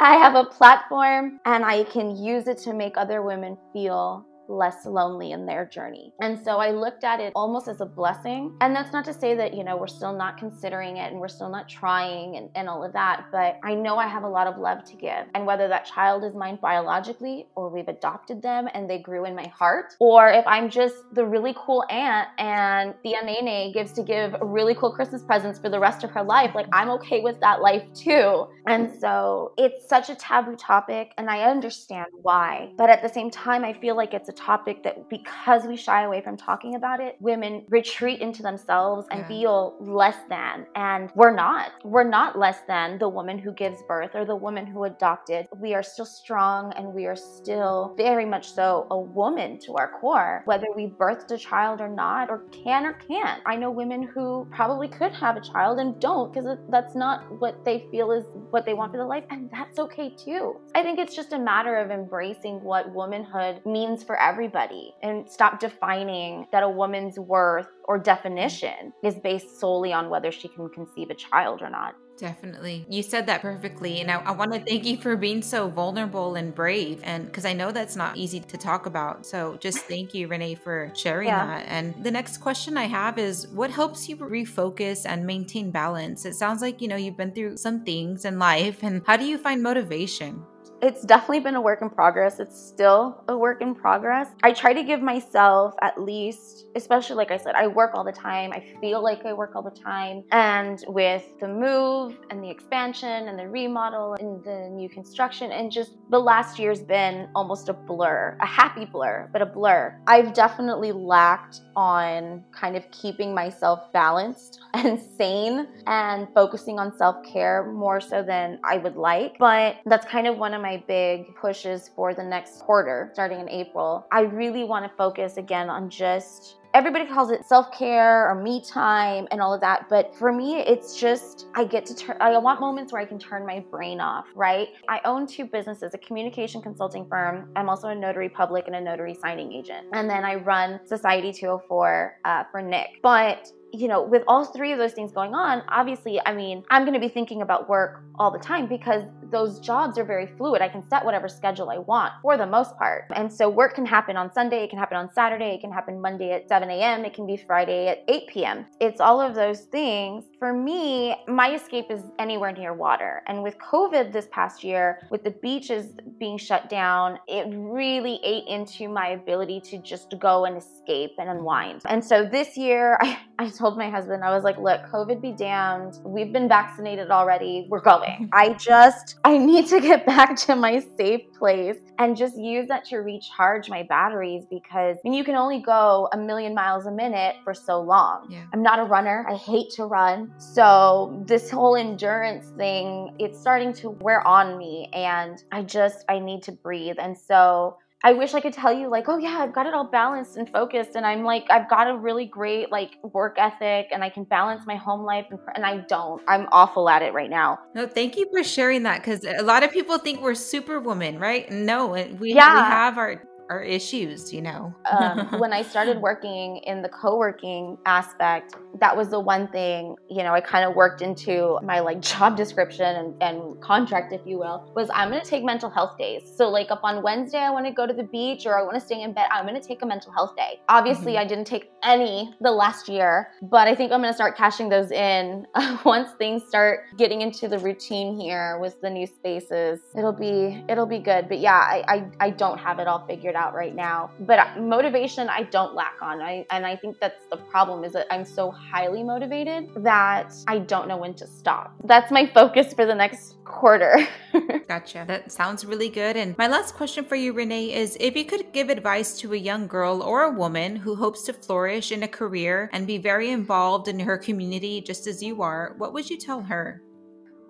I 0.00 0.16
have 0.16 0.34
a 0.34 0.44
platform 0.44 1.40
and 1.44 1.62
I 1.62 1.84
can 1.84 2.16
use 2.16 2.48
it 2.48 2.56
to 2.58 2.72
make 2.72 2.96
other 2.96 3.22
women 3.22 3.58
feel 3.74 4.26
less 4.50 4.84
lonely 4.84 5.32
in 5.32 5.46
their 5.46 5.64
journey. 5.64 6.12
And 6.20 6.38
so 6.44 6.58
I 6.58 6.72
looked 6.72 7.04
at 7.04 7.20
it 7.20 7.32
almost 7.34 7.68
as 7.68 7.80
a 7.80 7.86
blessing. 7.86 8.56
And 8.60 8.74
that's 8.74 8.92
not 8.92 9.04
to 9.06 9.14
say 9.14 9.34
that, 9.36 9.54
you 9.54 9.64
know, 9.64 9.76
we're 9.76 9.86
still 9.86 10.12
not 10.12 10.36
considering 10.36 10.96
it 10.96 11.12
and 11.12 11.20
we're 11.20 11.28
still 11.28 11.48
not 11.48 11.68
trying 11.68 12.36
and, 12.36 12.50
and 12.54 12.68
all 12.68 12.84
of 12.84 12.92
that, 12.92 13.26
but 13.30 13.58
I 13.62 13.74
know 13.74 13.96
I 13.96 14.06
have 14.06 14.24
a 14.24 14.28
lot 14.28 14.46
of 14.46 14.58
love 14.58 14.84
to 14.84 14.96
give. 14.96 15.26
And 15.34 15.46
whether 15.46 15.68
that 15.68 15.86
child 15.86 16.24
is 16.24 16.34
mine 16.34 16.58
biologically 16.60 17.46
or 17.54 17.68
we've 17.68 17.88
adopted 17.88 18.42
them 18.42 18.68
and 18.74 18.90
they 18.90 18.98
grew 18.98 19.24
in 19.24 19.34
my 19.34 19.46
heart, 19.46 19.94
or 20.00 20.28
if 20.28 20.46
I'm 20.46 20.68
just 20.68 20.96
the 21.12 21.24
really 21.24 21.54
cool 21.56 21.84
aunt 21.88 22.28
and 22.38 22.94
the 23.04 23.14
Nene 23.24 23.72
gives 23.72 23.92
to 23.92 24.02
give 24.02 24.34
really 24.42 24.74
cool 24.74 24.92
Christmas 24.92 25.22
presents 25.22 25.58
for 25.58 25.68
the 25.68 25.78
rest 25.78 26.02
of 26.04 26.10
her 26.10 26.22
life, 26.22 26.54
like 26.54 26.66
I'm 26.72 26.90
okay 26.90 27.20
with 27.20 27.38
that 27.40 27.60
life 27.60 27.84
too. 27.94 28.46
And 28.66 28.92
so 29.00 29.52
it's 29.56 29.88
such 29.88 30.10
a 30.10 30.14
taboo 30.14 30.56
topic 30.56 31.12
and 31.16 31.30
I 31.30 31.42
understand 31.42 32.06
why. 32.22 32.72
But 32.76 32.90
at 32.90 33.02
the 33.02 33.08
same 33.08 33.30
time, 33.30 33.64
I 33.64 33.72
feel 33.72 33.96
like 33.96 34.14
it's 34.14 34.28
a 34.28 34.32
topic 34.40 34.82
that 34.84 35.08
because 35.08 35.64
we 35.64 35.76
shy 35.76 36.04
away 36.04 36.20
from 36.20 36.36
talking 36.36 36.74
about 36.74 37.00
it, 37.00 37.16
women 37.20 37.64
retreat 37.68 38.20
into 38.20 38.42
themselves 38.42 39.06
and 39.10 39.20
yeah. 39.20 39.28
feel 39.28 39.76
less 39.80 40.16
than. 40.28 40.66
And 40.74 41.10
we're 41.14 41.34
not. 41.34 41.72
We're 41.84 42.08
not 42.08 42.38
less 42.38 42.58
than 42.66 42.98
the 42.98 43.08
woman 43.08 43.38
who 43.38 43.52
gives 43.52 43.82
birth 43.86 44.12
or 44.14 44.24
the 44.24 44.36
woman 44.36 44.66
who 44.66 44.84
adopted. 44.84 45.46
We 45.56 45.74
are 45.74 45.82
still 45.82 46.06
strong 46.06 46.72
and 46.76 46.94
we 46.94 47.06
are 47.06 47.16
still 47.16 47.94
very 47.96 48.24
much 48.24 48.52
so 48.52 48.86
a 48.90 48.98
woman 48.98 49.58
to 49.60 49.74
our 49.74 49.90
core, 50.00 50.42
whether 50.46 50.66
we 50.74 50.86
birthed 50.86 51.30
a 51.30 51.38
child 51.38 51.80
or 51.80 51.88
not, 51.88 52.30
or 52.30 52.44
can 52.50 52.86
or 52.86 52.94
can't. 52.94 53.42
I 53.46 53.56
know 53.56 53.70
women 53.70 54.02
who 54.02 54.46
probably 54.50 54.88
could 54.88 55.12
have 55.12 55.36
a 55.36 55.40
child 55.40 55.78
and 55.78 56.00
don't 56.00 56.32
because 56.32 56.58
that's 56.70 56.94
not 56.94 57.24
what 57.40 57.64
they 57.64 57.86
feel 57.90 58.12
is 58.12 58.24
what 58.50 58.64
they 58.64 58.74
want 58.74 58.92
for 58.92 58.98
their 58.98 59.06
life, 59.06 59.24
and 59.30 59.50
that's 59.50 59.78
okay 59.78 60.14
too. 60.16 60.56
I 60.74 60.82
think 60.82 60.98
it's 60.98 61.14
just 61.14 61.32
a 61.32 61.38
matter 61.38 61.76
of 61.76 61.90
embracing 61.90 62.62
what 62.62 62.92
womanhood 62.92 63.60
means 63.64 64.02
for 64.02 64.16
everyone 64.16 64.29
everybody 64.30 64.94
and 65.02 65.28
stop 65.28 65.58
defining 65.58 66.46
that 66.52 66.62
a 66.62 66.68
woman's 66.68 67.18
worth 67.18 67.68
or 67.84 67.98
definition 67.98 68.92
is 69.02 69.16
based 69.16 69.58
solely 69.58 69.92
on 69.92 70.08
whether 70.08 70.30
she 70.30 70.48
can 70.48 70.68
conceive 70.68 71.10
a 71.10 71.14
child 71.14 71.62
or 71.62 71.70
not. 71.70 71.94
Definitely. 72.20 72.84
You 72.88 73.02
said 73.02 73.26
that 73.26 73.40
perfectly. 73.40 74.00
And 74.00 74.10
I, 74.10 74.20
I 74.20 74.32
want 74.32 74.52
to 74.52 74.60
thank 74.60 74.84
you 74.84 74.98
for 74.98 75.16
being 75.16 75.40
so 75.40 75.68
vulnerable 75.68 76.34
and 76.34 76.54
brave. 76.54 77.00
And 77.02 77.24
because 77.24 77.46
I 77.46 77.54
know 77.54 77.72
that's 77.72 77.96
not 77.96 78.18
easy 78.18 78.40
to 78.40 78.58
talk 78.58 78.84
about. 78.84 79.24
So 79.24 79.56
just 79.56 79.78
thank 79.86 80.14
you, 80.14 80.28
Renee, 80.28 80.56
for 80.56 80.92
sharing 80.94 81.28
yeah. 81.28 81.46
that. 81.46 81.66
And 81.66 82.04
the 82.04 82.10
next 82.10 82.36
question 82.38 82.76
I 82.76 82.84
have 82.84 83.18
is 83.18 83.48
what 83.48 83.70
helps 83.70 84.06
you 84.06 84.16
refocus 84.18 85.06
and 85.06 85.26
maintain 85.26 85.70
balance? 85.70 86.26
It 86.26 86.34
sounds 86.34 86.60
like, 86.60 86.82
you 86.82 86.88
know, 86.88 86.96
you've 86.96 87.16
been 87.16 87.32
through 87.32 87.56
some 87.56 87.84
things 87.84 88.26
in 88.26 88.38
life. 88.38 88.82
And 88.82 89.02
how 89.06 89.16
do 89.16 89.24
you 89.24 89.38
find 89.38 89.62
motivation? 89.62 90.44
It's 90.82 91.02
definitely 91.02 91.40
been 91.40 91.54
a 91.54 91.60
work 91.60 91.82
in 91.82 91.90
progress. 91.90 92.40
It's 92.40 92.58
still 92.58 93.22
a 93.28 93.36
work 93.36 93.60
in 93.60 93.74
progress. 93.74 94.28
I 94.42 94.52
try 94.52 94.72
to 94.72 94.82
give 94.82 95.02
myself 95.02 95.74
at 95.82 96.00
least, 96.00 96.66
especially 96.74 97.16
like 97.16 97.30
I 97.30 97.36
said, 97.36 97.54
I 97.54 97.66
work 97.66 97.90
all 97.94 98.04
the 98.04 98.12
time. 98.12 98.52
I 98.52 98.64
feel 98.80 99.02
like 99.02 99.26
I 99.26 99.32
work 99.32 99.54
all 99.54 99.62
the 99.62 99.70
time. 99.70 100.24
And 100.32 100.82
with 100.88 101.24
the 101.40 101.48
move 101.48 102.16
and 102.30 102.42
the 102.42 102.48
expansion 102.48 103.28
and 103.28 103.38
the 103.38 103.48
remodel 103.48 104.14
and 104.14 104.42
the 104.42 104.68
new 104.70 104.88
construction, 104.88 105.52
and 105.52 105.70
just 105.70 105.92
the 106.10 106.18
last 106.18 106.58
year's 106.58 106.80
been 106.80 107.28
almost 107.34 107.68
a 107.68 107.74
blur, 107.74 108.38
a 108.40 108.46
happy 108.46 108.84
blur, 108.86 109.28
but 109.32 109.42
a 109.42 109.46
blur. 109.46 110.00
I've 110.06 110.32
definitely 110.32 110.92
lacked 110.92 111.60
on 111.76 112.44
kind 112.52 112.76
of 112.76 112.90
keeping 112.90 113.34
myself 113.34 113.92
balanced 113.92 114.60
and 114.74 115.00
sane 115.18 115.68
and 115.86 116.28
focusing 116.34 116.78
on 116.78 116.96
self 116.96 117.16
care 117.24 117.70
more 117.72 118.00
so 118.00 118.22
than 118.22 118.58
I 118.64 118.78
would 118.78 118.96
like. 118.96 119.36
But 119.38 119.76
that's 119.86 120.06
kind 120.06 120.26
of 120.26 120.38
one 120.38 120.54
of 120.54 120.62
my 120.62 120.69
my 120.70 120.76
big 120.86 121.34
pushes 121.34 121.90
for 121.96 122.14
the 122.14 122.22
next 122.22 122.60
quarter, 122.60 123.10
starting 123.12 123.40
in 123.40 123.48
April. 123.48 124.06
I 124.12 124.20
really 124.20 124.62
want 124.62 124.84
to 124.84 124.96
focus 124.96 125.36
again 125.36 125.68
on 125.68 125.90
just 125.90 126.58
everybody 126.74 127.04
calls 127.04 127.32
it 127.32 127.44
self-care 127.44 128.30
or 128.30 128.36
me 128.36 128.62
time 128.64 129.26
and 129.32 129.40
all 129.40 129.52
of 129.52 129.60
that 129.60 129.88
but 129.88 130.14
for 130.14 130.30
me 130.30 130.60
it's 130.60 131.00
just 131.00 131.48
i 131.56 131.64
get 131.64 131.84
to 131.84 131.96
turn 131.96 132.16
i 132.20 132.38
want 132.38 132.60
moments 132.60 132.92
where 132.92 133.02
i 133.02 133.04
can 133.04 133.18
turn 133.18 133.44
my 133.44 133.58
brain 133.72 133.98
off 134.00 134.26
right 134.36 134.68
i 134.88 135.00
own 135.04 135.26
two 135.26 135.44
businesses 135.44 135.94
a 135.94 135.98
communication 135.98 136.62
consulting 136.62 137.04
firm 137.08 137.50
i'm 137.56 137.68
also 137.68 137.88
a 137.88 137.94
notary 137.94 138.28
public 138.28 138.68
and 138.68 138.76
a 138.76 138.80
notary 138.80 139.14
signing 139.14 139.52
agent 139.52 139.84
and 139.94 140.08
then 140.08 140.24
i 140.24 140.36
run 140.36 140.78
society 140.86 141.32
204 141.32 142.20
uh, 142.24 142.44
for 142.52 142.62
nick 142.62 143.00
but 143.02 143.50
you 143.72 143.88
know, 143.88 144.02
with 144.02 144.22
all 144.26 144.44
three 144.44 144.72
of 144.72 144.78
those 144.78 144.92
things 144.92 145.12
going 145.12 145.34
on, 145.34 145.62
obviously, 145.68 146.20
I 146.24 146.34
mean, 146.34 146.64
I'm 146.70 146.82
going 146.82 146.94
to 146.94 147.00
be 147.00 147.08
thinking 147.08 147.42
about 147.42 147.68
work 147.68 148.02
all 148.18 148.30
the 148.30 148.38
time 148.38 148.66
because 148.66 149.04
those 149.30 149.60
jobs 149.60 149.96
are 149.96 150.04
very 150.04 150.26
fluid. 150.26 150.60
I 150.60 150.68
can 150.68 150.86
set 150.88 151.04
whatever 151.04 151.28
schedule 151.28 151.70
I 151.70 151.78
want 151.78 152.12
for 152.22 152.36
the 152.36 152.46
most 152.46 152.76
part. 152.76 153.04
And 153.14 153.32
so 153.32 153.48
work 153.48 153.74
can 153.74 153.86
happen 153.86 154.16
on 154.16 154.32
Sunday, 154.32 154.64
it 154.64 154.70
can 154.70 154.78
happen 154.78 154.96
on 154.96 155.12
Saturday, 155.12 155.54
it 155.54 155.60
can 155.60 155.72
happen 155.72 156.00
Monday 156.00 156.32
at 156.32 156.48
7 156.48 156.68
a.m., 156.68 157.04
it 157.04 157.14
can 157.14 157.26
be 157.26 157.36
Friday 157.36 157.88
at 157.88 158.04
8 158.08 158.28
p.m. 158.28 158.66
It's 158.80 159.00
all 159.00 159.20
of 159.20 159.34
those 159.34 159.60
things. 159.60 160.24
For 160.38 160.52
me, 160.52 161.16
my 161.28 161.54
escape 161.54 161.86
is 161.90 162.02
anywhere 162.18 162.52
near 162.52 162.74
water. 162.74 163.22
And 163.26 163.42
with 163.42 163.56
COVID 163.58 164.12
this 164.12 164.28
past 164.30 164.64
year, 164.64 165.00
with 165.10 165.24
the 165.24 165.30
beaches 165.30 165.86
being 166.18 166.38
shut 166.38 166.68
down, 166.68 167.18
it 167.26 167.46
really 167.50 168.20
ate 168.22 168.46
into 168.46 168.88
my 168.88 169.08
ability 169.08 169.60
to 169.60 169.78
just 169.78 170.14
go 170.18 170.44
and 170.44 170.56
escape 170.56 171.12
and 171.18 171.28
unwind. 171.28 171.82
And 171.86 172.04
so 172.04 172.24
this 172.24 172.56
year, 172.56 172.98
I, 173.00 173.18
I 173.38 173.48
told 173.60 173.76
my 173.76 173.90
husband, 173.90 174.24
I 174.24 174.34
was 174.34 174.42
like, 174.42 174.58
look, 174.58 174.80
COVID 174.90 175.20
be 175.20 175.32
damned. 175.32 175.98
We've 176.02 176.32
been 176.32 176.48
vaccinated 176.48 177.10
already. 177.10 177.66
We're 177.68 177.82
going. 177.82 178.30
I 178.32 178.54
just, 178.54 179.20
I 179.24 179.36
need 179.36 179.66
to 179.68 179.80
get 179.80 180.06
back 180.06 180.34
to 180.46 180.56
my 180.56 180.82
safe 180.96 181.30
place 181.38 181.76
and 181.98 182.16
just 182.16 182.38
use 182.38 182.66
that 182.68 182.86
to 182.86 182.98
recharge 182.98 183.68
my 183.68 183.82
batteries 183.82 184.44
because 184.50 184.96
I 184.96 185.00
mean, 185.04 185.12
you 185.12 185.24
can 185.24 185.34
only 185.34 185.60
go 185.60 186.08
a 186.12 186.16
million 186.16 186.54
miles 186.54 186.86
a 186.86 186.90
minute 186.90 187.36
for 187.44 187.52
so 187.52 187.82
long. 187.82 188.28
Yeah. 188.30 188.44
I'm 188.54 188.62
not 188.62 188.78
a 188.78 188.84
runner. 188.84 189.26
I 189.28 189.34
hate 189.34 189.70
to 189.72 189.84
run. 189.84 190.32
So 190.38 191.22
this 191.26 191.50
whole 191.50 191.76
endurance 191.76 192.48
thing, 192.56 193.14
it's 193.18 193.38
starting 193.38 193.74
to 193.74 193.90
wear 193.90 194.26
on 194.26 194.56
me 194.56 194.88
and 194.94 195.44
I 195.52 195.62
just, 195.62 196.06
I 196.08 196.18
need 196.18 196.42
to 196.44 196.52
breathe. 196.52 196.96
And 196.98 197.16
so 197.16 197.76
I 198.02 198.14
wish 198.14 198.32
I 198.32 198.40
could 198.40 198.54
tell 198.54 198.72
you 198.72 198.88
like, 198.88 199.08
oh 199.08 199.18
yeah, 199.18 199.38
I've 199.40 199.52
got 199.52 199.66
it 199.66 199.74
all 199.74 199.84
balanced 199.84 200.36
and 200.36 200.48
focused, 200.48 200.94
and 200.94 201.04
I'm 201.04 201.22
like, 201.22 201.44
I've 201.50 201.68
got 201.68 201.88
a 201.88 201.96
really 201.96 202.24
great 202.24 202.72
like 202.72 202.92
work 203.02 203.36
ethic, 203.38 203.88
and 203.92 204.02
I 204.02 204.08
can 204.08 204.24
balance 204.24 204.62
my 204.66 204.76
home 204.76 205.02
life, 205.02 205.26
and, 205.30 205.38
and 205.54 205.66
I 205.66 205.78
don't. 205.88 206.22
I'm 206.26 206.48
awful 206.50 206.88
at 206.88 207.02
it 207.02 207.12
right 207.12 207.28
now. 207.28 207.58
No, 207.74 207.86
thank 207.86 208.16
you 208.16 208.26
for 208.32 208.42
sharing 208.42 208.84
that 208.84 209.02
because 209.02 209.24
a 209.24 209.42
lot 209.42 209.62
of 209.62 209.70
people 209.70 209.98
think 209.98 210.22
we're 210.22 210.34
superwoman, 210.34 211.18
right? 211.18 211.50
No, 211.50 211.88
we, 211.88 212.32
yeah. 212.32 212.54
we 212.54 212.60
have 212.60 212.96
our 212.96 213.22
our 213.50 213.62
issues, 213.62 214.32
you 214.32 214.40
know. 214.40 214.72
um, 214.90 215.26
when 215.40 215.52
I 215.52 215.62
started 215.62 216.00
working 216.00 216.58
in 216.58 216.82
the 216.82 216.88
co-working 216.88 217.76
aspect, 217.84 218.54
that 218.78 218.96
was 218.96 219.08
the 219.08 219.18
one 219.18 219.48
thing, 219.48 219.96
you 220.08 220.22
know, 220.22 220.32
I 220.32 220.40
kind 220.40 220.64
of 220.64 220.76
worked 220.76 221.02
into 221.02 221.58
my 221.64 221.80
like 221.80 222.00
job 222.00 222.36
description 222.36 222.96
and, 222.96 223.22
and 223.22 223.60
contract, 223.60 224.12
if 224.12 224.20
you 224.24 224.38
will, 224.38 224.72
was 224.76 224.88
I'm 224.94 225.10
gonna 225.10 225.24
take 225.24 225.42
mental 225.42 225.68
health 225.68 225.98
days. 225.98 226.22
So 226.36 226.48
like 226.48 226.70
up 226.70 226.80
on 226.84 227.02
Wednesday, 227.02 227.38
I 227.38 227.50
want 227.50 227.66
to 227.66 227.72
go 227.72 227.86
to 227.86 227.92
the 227.92 228.04
beach 228.04 228.46
or 228.46 228.58
I 228.58 228.62
want 228.62 228.74
to 228.74 228.80
stay 228.80 229.02
in 229.02 229.12
bed. 229.12 229.26
I'm 229.32 229.44
gonna 229.44 229.60
take 229.60 229.82
a 229.82 229.86
mental 229.86 230.12
health 230.12 230.36
day. 230.36 230.60
Obviously, 230.68 231.12
mm-hmm. 231.12 231.22
I 231.22 231.24
didn't 231.26 231.46
take 231.46 231.70
any 231.82 232.32
the 232.40 232.52
last 232.52 232.88
year, 232.88 233.32
but 233.42 233.66
I 233.66 233.74
think 233.74 233.90
I'm 233.90 234.00
gonna 234.00 234.14
start 234.14 234.36
cashing 234.36 234.68
those 234.68 234.92
in 234.92 235.46
once 235.84 236.10
things 236.18 236.44
start 236.46 236.84
getting 236.96 237.20
into 237.20 237.48
the 237.48 237.58
routine 237.58 238.18
here 238.18 238.58
with 238.60 238.80
the 238.80 238.90
new 238.90 239.08
spaces. 239.08 239.80
It'll 239.98 240.12
be 240.12 240.64
it'll 240.68 240.86
be 240.86 241.00
good. 241.00 241.28
But 241.28 241.40
yeah, 241.40 241.56
I 241.56 241.82
I, 241.88 242.26
I 242.26 242.30
don't 242.30 242.58
have 242.58 242.78
it 242.78 242.86
all 242.86 243.04
figured 243.08 243.34
out 243.34 243.39
out 243.40 243.54
right 243.54 243.74
now. 243.74 244.10
But 244.20 244.60
motivation, 244.60 245.28
I 245.28 245.42
don't 245.56 245.74
lack 245.74 245.96
on. 246.02 246.20
I 246.20 246.46
and 246.50 246.66
I 246.66 246.76
think 246.76 247.00
that's 247.00 247.24
the 247.26 247.38
problem 247.52 247.84
is 247.84 247.92
that 247.94 248.06
I'm 248.14 248.24
so 248.24 248.50
highly 248.50 249.02
motivated 249.02 249.70
that 249.90 250.32
I 250.46 250.58
don't 250.72 250.86
know 250.88 250.98
when 251.04 251.14
to 251.14 251.26
stop. 251.26 251.74
That's 251.84 252.10
my 252.10 252.26
focus 252.26 252.74
for 252.74 252.84
the 252.84 252.94
next 252.94 253.36
quarter. 253.44 253.94
gotcha. 254.68 255.04
That 255.08 255.32
sounds 255.32 255.64
really 255.64 255.88
good. 255.88 256.16
And 256.16 256.36
my 256.38 256.48
last 256.48 256.74
question 256.74 257.04
for 257.04 257.16
you, 257.16 257.32
Renee, 257.32 257.72
is 257.74 257.96
if 257.98 258.14
you 258.14 258.24
could 258.24 258.52
give 258.52 258.68
advice 258.68 259.18
to 259.20 259.32
a 259.32 259.36
young 259.50 259.66
girl 259.66 260.02
or 260.02 260.24
a 260.24 260.30
woman 260.30 260.76
who 260.76 260.94
hopes 260.94 261.22
to 261.24 261.32
flourish 261.32 261.92
in 261.92 262.02
a 262.02 262.08
career 262.08 262.68
and 262.72 262.86
be 262.86 262.98
very 262.98 263.30
involved 263.30 263.88
in 263.88 263.98
her 263.98 264.18
community 264.18 264.80
just 264.80 265.06
as 265.06 265.22
you 265.22 265.42
are, 265.42 265.74
what 265.78 265.92
would 265.94 266.08
you 266.10 266.18
tell 266.18 266.42
her? 266.42 266.82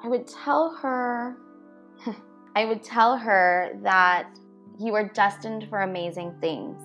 I 0.02 0.08
would 0.08 0.26
tell 0.26 0.74
her 0.82 1.36
I 2.56 2.64
would 2.64 2.82
tell 2.82 3.16
her 3.16 3.70
that 3.82 4.28
you 4.80 4.94
are 4.94 5.04
destined 5.04 5.68
for 5.68 5.82
amazing 5.82 6.34
things. 6.40 6.80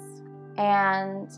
And 0.57 1.29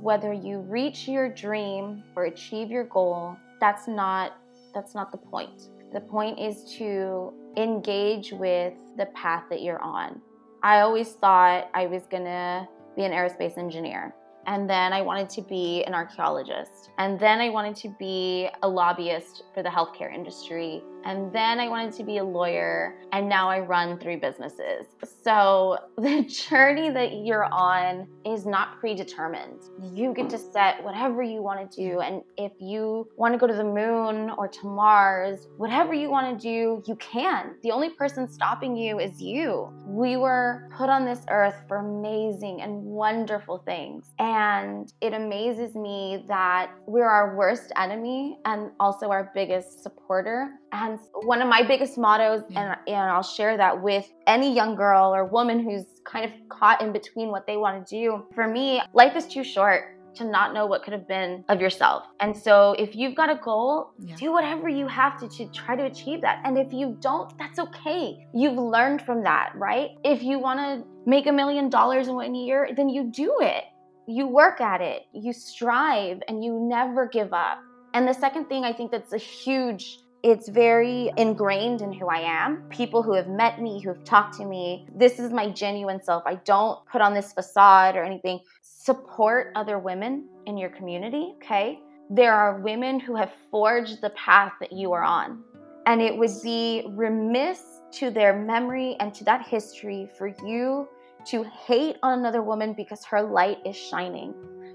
whether 0.00 0.32
you 0.32 0.58
reach 0.60 1.08
your 1.08 1.30
dream 1.30 2.04
or 2.14 2.26
achieve 2.26 2.70
your 2.70 2.84
goal, 2.84 3.36
that's 3.60 3.88
not 3.88 4.36
that's 4.74 4.94
not 4.94 5.12
the 5.12 5.18
point. 5.18 5.70
The 5.92 6.00
point 6.00 6.38
is 6.38 6.64
to 6.78 7.32
engage 7.56 8.32
with 8.32 8.74
the 8.98 9.06
path 9.06 9.44
that 9.48 9.62
you're 9.62 9.80
on. 9.80 10.20
I 10.62 10.80
always 10.80 11.12
thought 11.12 11.70
I 11.72 11.86
was 11.86 12.02
going 12.06 12.24
to 12.24 12.68
be 12.96 13.04
an 13.04 13.12
aerospace 13.12 13.56
engineer. 13.56 14.14
And 14.46 14.68
then 14.68 14.92
I 14.92 15.02
wanted 15.02 15.28
to 15.30 15.42
be 15.42 15.84
an 15.84 15.94
archaeologist. 15.94 16.90
And 16.98 17.18
then 17.18 17.40
I 17.40 17.50
wanted 17.50 17.76
to 17.76 17.94
be 17.98 18.48
a 18.62 18.68
lobbyist 18.68 19.44
for 19.52 19.62
the 19.62 19.68
healthcare 19.68 20.14
industry. 20.14 20.82
And 21.04 21.32
then 21.34 21.60
I 21.60 21.68
wanted 21.68 21.92
to 21.94 22.04
be 22.04 22.18
a 22.18 22.24
lawyer. 22.24 22.96
And 23.12 23.28
now 23.28 23.50
I 23.50 23.60
run 23.60 23.98
three 23.98 24.16
businesses. 24.16 24.86
So 25.22 25.78
the 25.98 26.22
journey 26.22 26.90
that 26.90 27.24
you're 27.24 27.44
on 27.44 28.08
is 28.24 28.46
not 28.46 28.80
predetermined. 28.80 29.60
You 29.82 30.14
get 30.14 30.30
to 30.30 30.38
set 30.38 30.82
whatever 30.82 31.22
you 31.22 31.42
want 31.42 31.70
to 31.70 31.76
do. 31.76 32.00
And 32.00 32.22
if 32.38 32.52
you 32.58 33.08
want 33.16 33.34
to 33.34 33.38
go 33.38 33.46
to 33.46 33.54
the 33.54 33.64
moon 33.64 34.30
or 34.38 34.48
to 34.48 34.66
Mars, 34.66 35.48
whatever 35.56 35.92
you 35.92 36.10
want 36.10 36.40
to 36.40 36.42
do, 36.42 36.82
you 36.86 36.96
can. 36.96 37.56
The 37.62 37.70
only 37.70 37.90
person 37.90 38.26
stopping 38.26 38.76
you 38.76 38.98
is 38.98 39.20
you. 39.20 39.72
We 39.86 40.16
were 40.16 40.70
put 40.76 40.88
on 40.88 41.04
this 41.04 41.20
earth 41.28 41.56
for 41.68 41.78
amazing 41.78 42.62
and 42.62 42.82
wonderful 42.82 43.58
things. 43.58 44.12
And 44.34 44.92
it 45.00 45.14
amazes 45.14 45.76
me 45.76 46.24
that 46.26 46.72
we're 46.88 47.06
our 47.06 47.36
worst 47.36 47.70
enemy 47.76 48.36
and 48.44 48.72
also 48.80 49.08
our 49.10 49.30
biggest 49.32 49.84
supporter. 49.84 50.50
And 50.72 50.98
one 51.22 51.40
of 51.40 51.46
my 51.46 51.62
biggest 51.62 51.96
mottos, 51.96 52.42
and, 52.56 52.76
and 52.88 52.96
I'll 52.96 53.22
share 53.22 53.56
that 53.56 53.80
with 53.80 54.12
any 54.26 54.52
young 54.52 54.74
girl 54.74 55.14
or 55.14 55.24
woman 55.24 55.60
who's 55.60 55.84
kind 56.04 56.24
of 56.24 56.32
caught 56.48 56.82
in 56.82 56.92
between 56.92 57.28
what 57.28 57.46
they 57.46 57.56
want 57.56 57.86
to 57.86 57.96
do. 57.96 58.26
For 58.34 58.48
me, 58.48 58.82
life 58.92 59.14
is 59.14 59.28
too 59.28 59.44
short 59.44 59.84
to 60.16 60.24
not 60.24 60.52
know 60.52 60.66
what 60.66 60.82
could 60.82 60.94
have 60.94 61.06
been 61.06 61.44
of 61.48 61.60
yourself. 61.60 62.02
And 62.18 62.36
so 62.36 62.74
if 62.76 62.96
you've 62.96 63.14
got 63.14 63.30
a 63.30 63.36
goal, 63.36 63.92
yeah. 64.00 64.16
do 64.16 64.32
whatever 64.32 64.68
you 64.68 64.88
have 64.88 65.16
to 65.20 65.28
to 65.28 65.46
try 65.52 65.76
to 65.76 65.84
achieve 65.84 66.20
that. 66.22 66.40
And 66.44 66.58
if 66.58 66.72
you 66.72 66.96
don't, 67.00 67.36
that's 67.38 67.60
okay. 67.60 68.26
You've 68.34 68.58
learned 68.58 69.02
from 69.02 69.22
that, 69.22 69.52
right? 69.54 69.90
If 70.02 70.24
you 70.24 70.40
want 70.40 70.58
to 70.58 70.84
make 71.08 71.28
a 71.28 71.32
million 71.32 71.70
dollars 71.70 72.08
in 72.08 72.14
one 72.16 72.34
year, 72.34 72.70
then 72.76 72.88
you 72.88 73.12
do 73.12 73.32
it 73.40 73.62
you 74.06 74.26
work 74.26 74.60
at 74.60 74.80
it, 74.80 75.06
you 75.12 75.32
strive, 75.32 76.22
and 76.28 76.44
you 76.44 76.58
never 76.60 77.06
give 77.06 77.32
up. 77.32 77.58
And 77.94 78.06
the 78.06 78.12
second 78.12 78.46
thing 78.46 78.64
I 78.64 78.72
think 78.72 78.90
that's 78.90 79.12
a 79.12 79.18
huge 79.18 79.98
it's 80.24 80.48
very 80.48 81.12
ingrained 81.18 81.82
in 81.82 81.92
who 81.92 82.08
I 82.08 82.20
am. 82.20 82.62
People 82.70 83.02
who 83.02 83.12
have 83.12 83.28
met 83.28 83.60
me, 83.60 83.82
who 83.82 83.90
have 83.90 84.04
talked 84.04 84.38
to 84.38 84.46
me, 84.46 84.88
this 84.96 85.18
is 85.18 85.30
my 85.30 85.50
genuine 85.50 86.02
self. 86.02 86.22
I 86.24 86.36
don't 86.46 86.78
put 86.86 87.02
on 87.02 87.12
this 87.12 87.34
facade 87.34 87.94
or 87.94 88.04
anything. 88.04 88.40
Support 88.62 89.52
other 89.54 89.78
women 89.78 90.26
in 90.46 90.56
your 90.56 90.70
community, 90.70 91.34
okay? 91.36 91.78
There 92.08 92.32
are 92.32 92.58
women 92.60 92.98
who 92.98 93.14
have 93.16 93.32
forged 93.50 94.00
the 94.00 94.10
path 94.10 94.54
that 94.60 94.72
you 94.72 94.94
are 94.94 95.02
on. 95.02 95.44
And 95.84 96.00
it 96.00 96.16
would 96.16 96.30
be 96.42 96.86
remiss 96.88 97.60
to 97.98 98.10
their 98.10 98.34
memory 98.34 98.96
and 99.00 99.12
to 99.16 99.24
that 99.24 99.46
history 99.46 100.08
for 100.16 100.28
you 100.46 100.88
to 101.26 101.44
hate 101.44 101.96
on 102.02 102.18
another 102.18 102.42
woman 102.42 102.74
because 102.74 103.04
her 103.04 103.22
light 103.22 103.58
is 103.64 103.76
shining. 103.76 104.34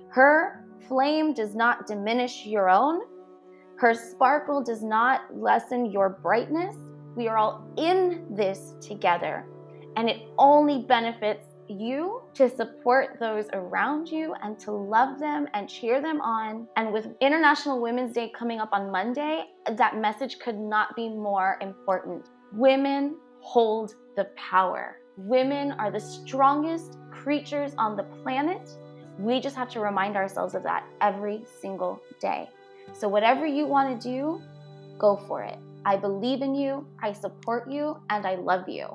Her 0.10 0.66
flame 0.88 1.34
does 1.34 1.56
not 1.56 1.88
diminish 1.88 2.46
your 2.46 2.70
own, 2.70 3.02
her 3.80 3.94
sparkle 3.94 4.62
does 4.62 4.84
not 4.84 5.22
lessen 5.34 5.86
your 5.86 6.10
brightness. 6.10 6.76
We 7.16 7.30
are 7.30 7.38
all 7.38 7.66
in 7.78 8.26
this 8.30 8.74
together, 8.82 9.46
and 9.96 10.10
it 10.10 10.28
only 10.38 10.84
benefits 10.84 11.46
you 11.70 12.22
to 12.34 12.50
support 12.50 13.18
those 13.20 13.46
around 13.54 14.10
you 14.10 14.34
and 14.44 14.60
to 14.60 14.72
love 14.72 15.20
them 15.20 15.48
and 15.54 15.70
cheer 15.70 16.02
them 16.02 16.20
on. 16.20 16.68
And 16.76 16.92
with 16.92 17.08
International 17.22 17.82
Women's 17.82 18.14
Day 18.14 18.32
coming 18.38 18.60
up 18.60 18.70
on 18.74 18.92
Monday, 18.92 19.46
that 19.78 19.98
message 19.98 20.40
could 20.40 20.58
not 20.58 20.96
be 20.96 21.08
more 21.10 21.58
important. 21.62 22.30
Women 22.52 23.16
hold 23.40 23.96
the 24.18 24.26
power. 24.36 24.98
Women 25.26 25.74
are 25.74 25.92
the 25.92 26.00
strongest 26.00 26.98
creatures 27.12 27.74
on 27.78 27.98
the 27.98 28.04
planet. 28.24 28.70
We 29.18 29.42
just 29.42 29.56
have 29.58 29.70
to 29.72 29.82
remind 29.82 30.16
ourselves 30.16 30.56
of 30.56 30.64
that 30.64 30.86
every 31.02 31.42
single 31.60 32.02
day. 32.22 32.48
So, 32.94 33.10
whatever 33.10 33.46
you 33.46 33.66
want 33.66 34.02
to 34.02 34.10
do, 34.10 34.42
go 34.98 35.18
for 35.28 35.44
it. 35.44 35.58
I 35.84 35.98
believe 35.98 36.42
in 36.42 36.56
you, 36.56 36.86
I 37.04 37.12
support 37.12 37.70
you, 37.70 37.98
and 38.10 38.26
I 38.26 38.36
love 38.36 38.70
you. 38.70 38.88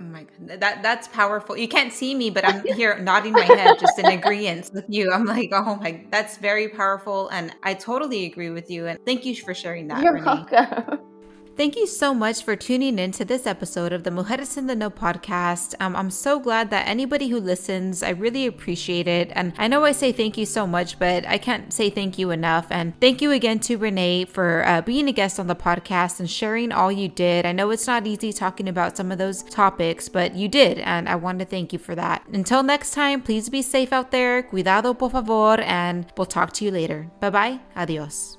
Oh 0.00 0.04
my 0.04 0.24
god, 0.24 0.60
that 0.60 0.82
that's 0.82 1.08
powerful. 1.08 1.58
You 1.58 1.68
can't 1.68 1.92
see 1.92 2.14
me, 2.14 2.30
but 2.30 2.46
I'm 2.46 2.64
here 2.74 2.98
nodding 2.98 3.34
my 3.34 3.44
head 3.44 3.78
just 3.78 3.98
in 3.98 4.06
agreement 4.06 4.70
with 4.72 4.86
you. 4.88 5.12
I'm 5.12 5.26
like, 5.26 5.50
oh 5.52 5.76
my, 5.76 6.06
that's 6.10 6.38
very 6.38 6.68
powerful, 6.68 7.28
and 7.28 7.52
I 7.62 7.74
totally 7.74 8.24
agree 8.24 8.48
with 8.48 8.70
you. 8.70 8.86
And 8.86 8.98
thank 9.04 9.26
you 9.26 9.36
for 9.36 9.52
sharing 9.52 9.88
that. 9.88 10.02
You're 10.02 10.14
Renee. 10.14 10.24
welcome. 10.24 11.00
Thank 11.58 11.74
you 11.74 11.88
so 11.88 12.14
much 12.14 12.44
for 12.44 12.54
tuning 12.54 13.00
in 13.00 13.10
to 13.10 13.24
this 13.24 13.44
episode 13.44 13.92
of 13.92 14.04
the 14.04 14.10
Mujeres 14.10 14.56
in 14.56 14.68
the 14.68 14.76
Know 14.76 14.90
podcast. 14.90 15.74
Um, 15.80 15.96
I'm 15.96 16.08
so 16.08 16.38
glad 16.38 16.70
that 16.70 16.86
anybody 16.86 17.26
who 17.30 17.40
listens, 17.40 18.00
I 18.00 18.10
really 18.10 18.46
appreciate 18.46 19.08
it. 19.08 19.32
And 19.34 19.52
I 19.58 19.66
know 19.66 19.84
I 19.84 19.90
say 19.90 20.12
thank 20.12 20.38
you 20.38 20.46
so 20.46 20.68
much, 20.68 21.00
but 21.00 21.26
I 21.26 21.36
can't 21.36 21.72
say 21.72 21.90
thank 21.90 22.16
you 22.16 22.30
enough. 22.30 22.68
And 22.70 22.92
thank 23.00 23.20
you 23.20 23.32
again 23.32 23.58
to 23.58 23.76
Renee 23.76 24.26
for 24.26 24.64
uh, 24.68 24.82
being 24.82 25.08
a 25.08 25.12
guest 25.12 25.40
on 25.40 25.48
the 25.48 25.56
podcast 25.56 26.20
and 26.20 26.30
sharing 26.30 26.70
all 26.70 26.92
you 26.92 27.08
did. 27.08 27.44
I 27.44 27.50
know 27.50 27.70
it's 27.72 27.88
not 27.88 28.06
easy 28.06 28.32
talking 28.32 28.68
about 28.68 28.96
some 28.96 29.10
of 29.10 29.18
those 29.18 29.42
topics, 29.42 30.08
but 30.08 30.36
you 30.36 30.46
did. 30.46 30.78
And 30.78 31.08
I 31.08 31.16
want 31.16 31.40
to 31.40 31.44
thank 31.44 31.72
you 31.72 31.80
for 31.80 31.96
that. 31.96 32.24
Until 32.32 32.62
next 32.62 32.92
time, 32.92 33.20
please 33.20 33.48
be 33.48 33.62
safe 33.62 33.92
out 33.92 34.12
there. 34.12 34.44
Cuidado, 34.44 34.94
por 34.94 35.10
favor. 35.10 35.60
And 35.62 36.06
we'll 36.16 36.26
talk 36.26 36.52
to 36.52 36.64
you 36.64 36.70
later. 36.70 37.10
Bye 37.18 37.30
bye. 37.30 37.60
Adios. 37.74 38.38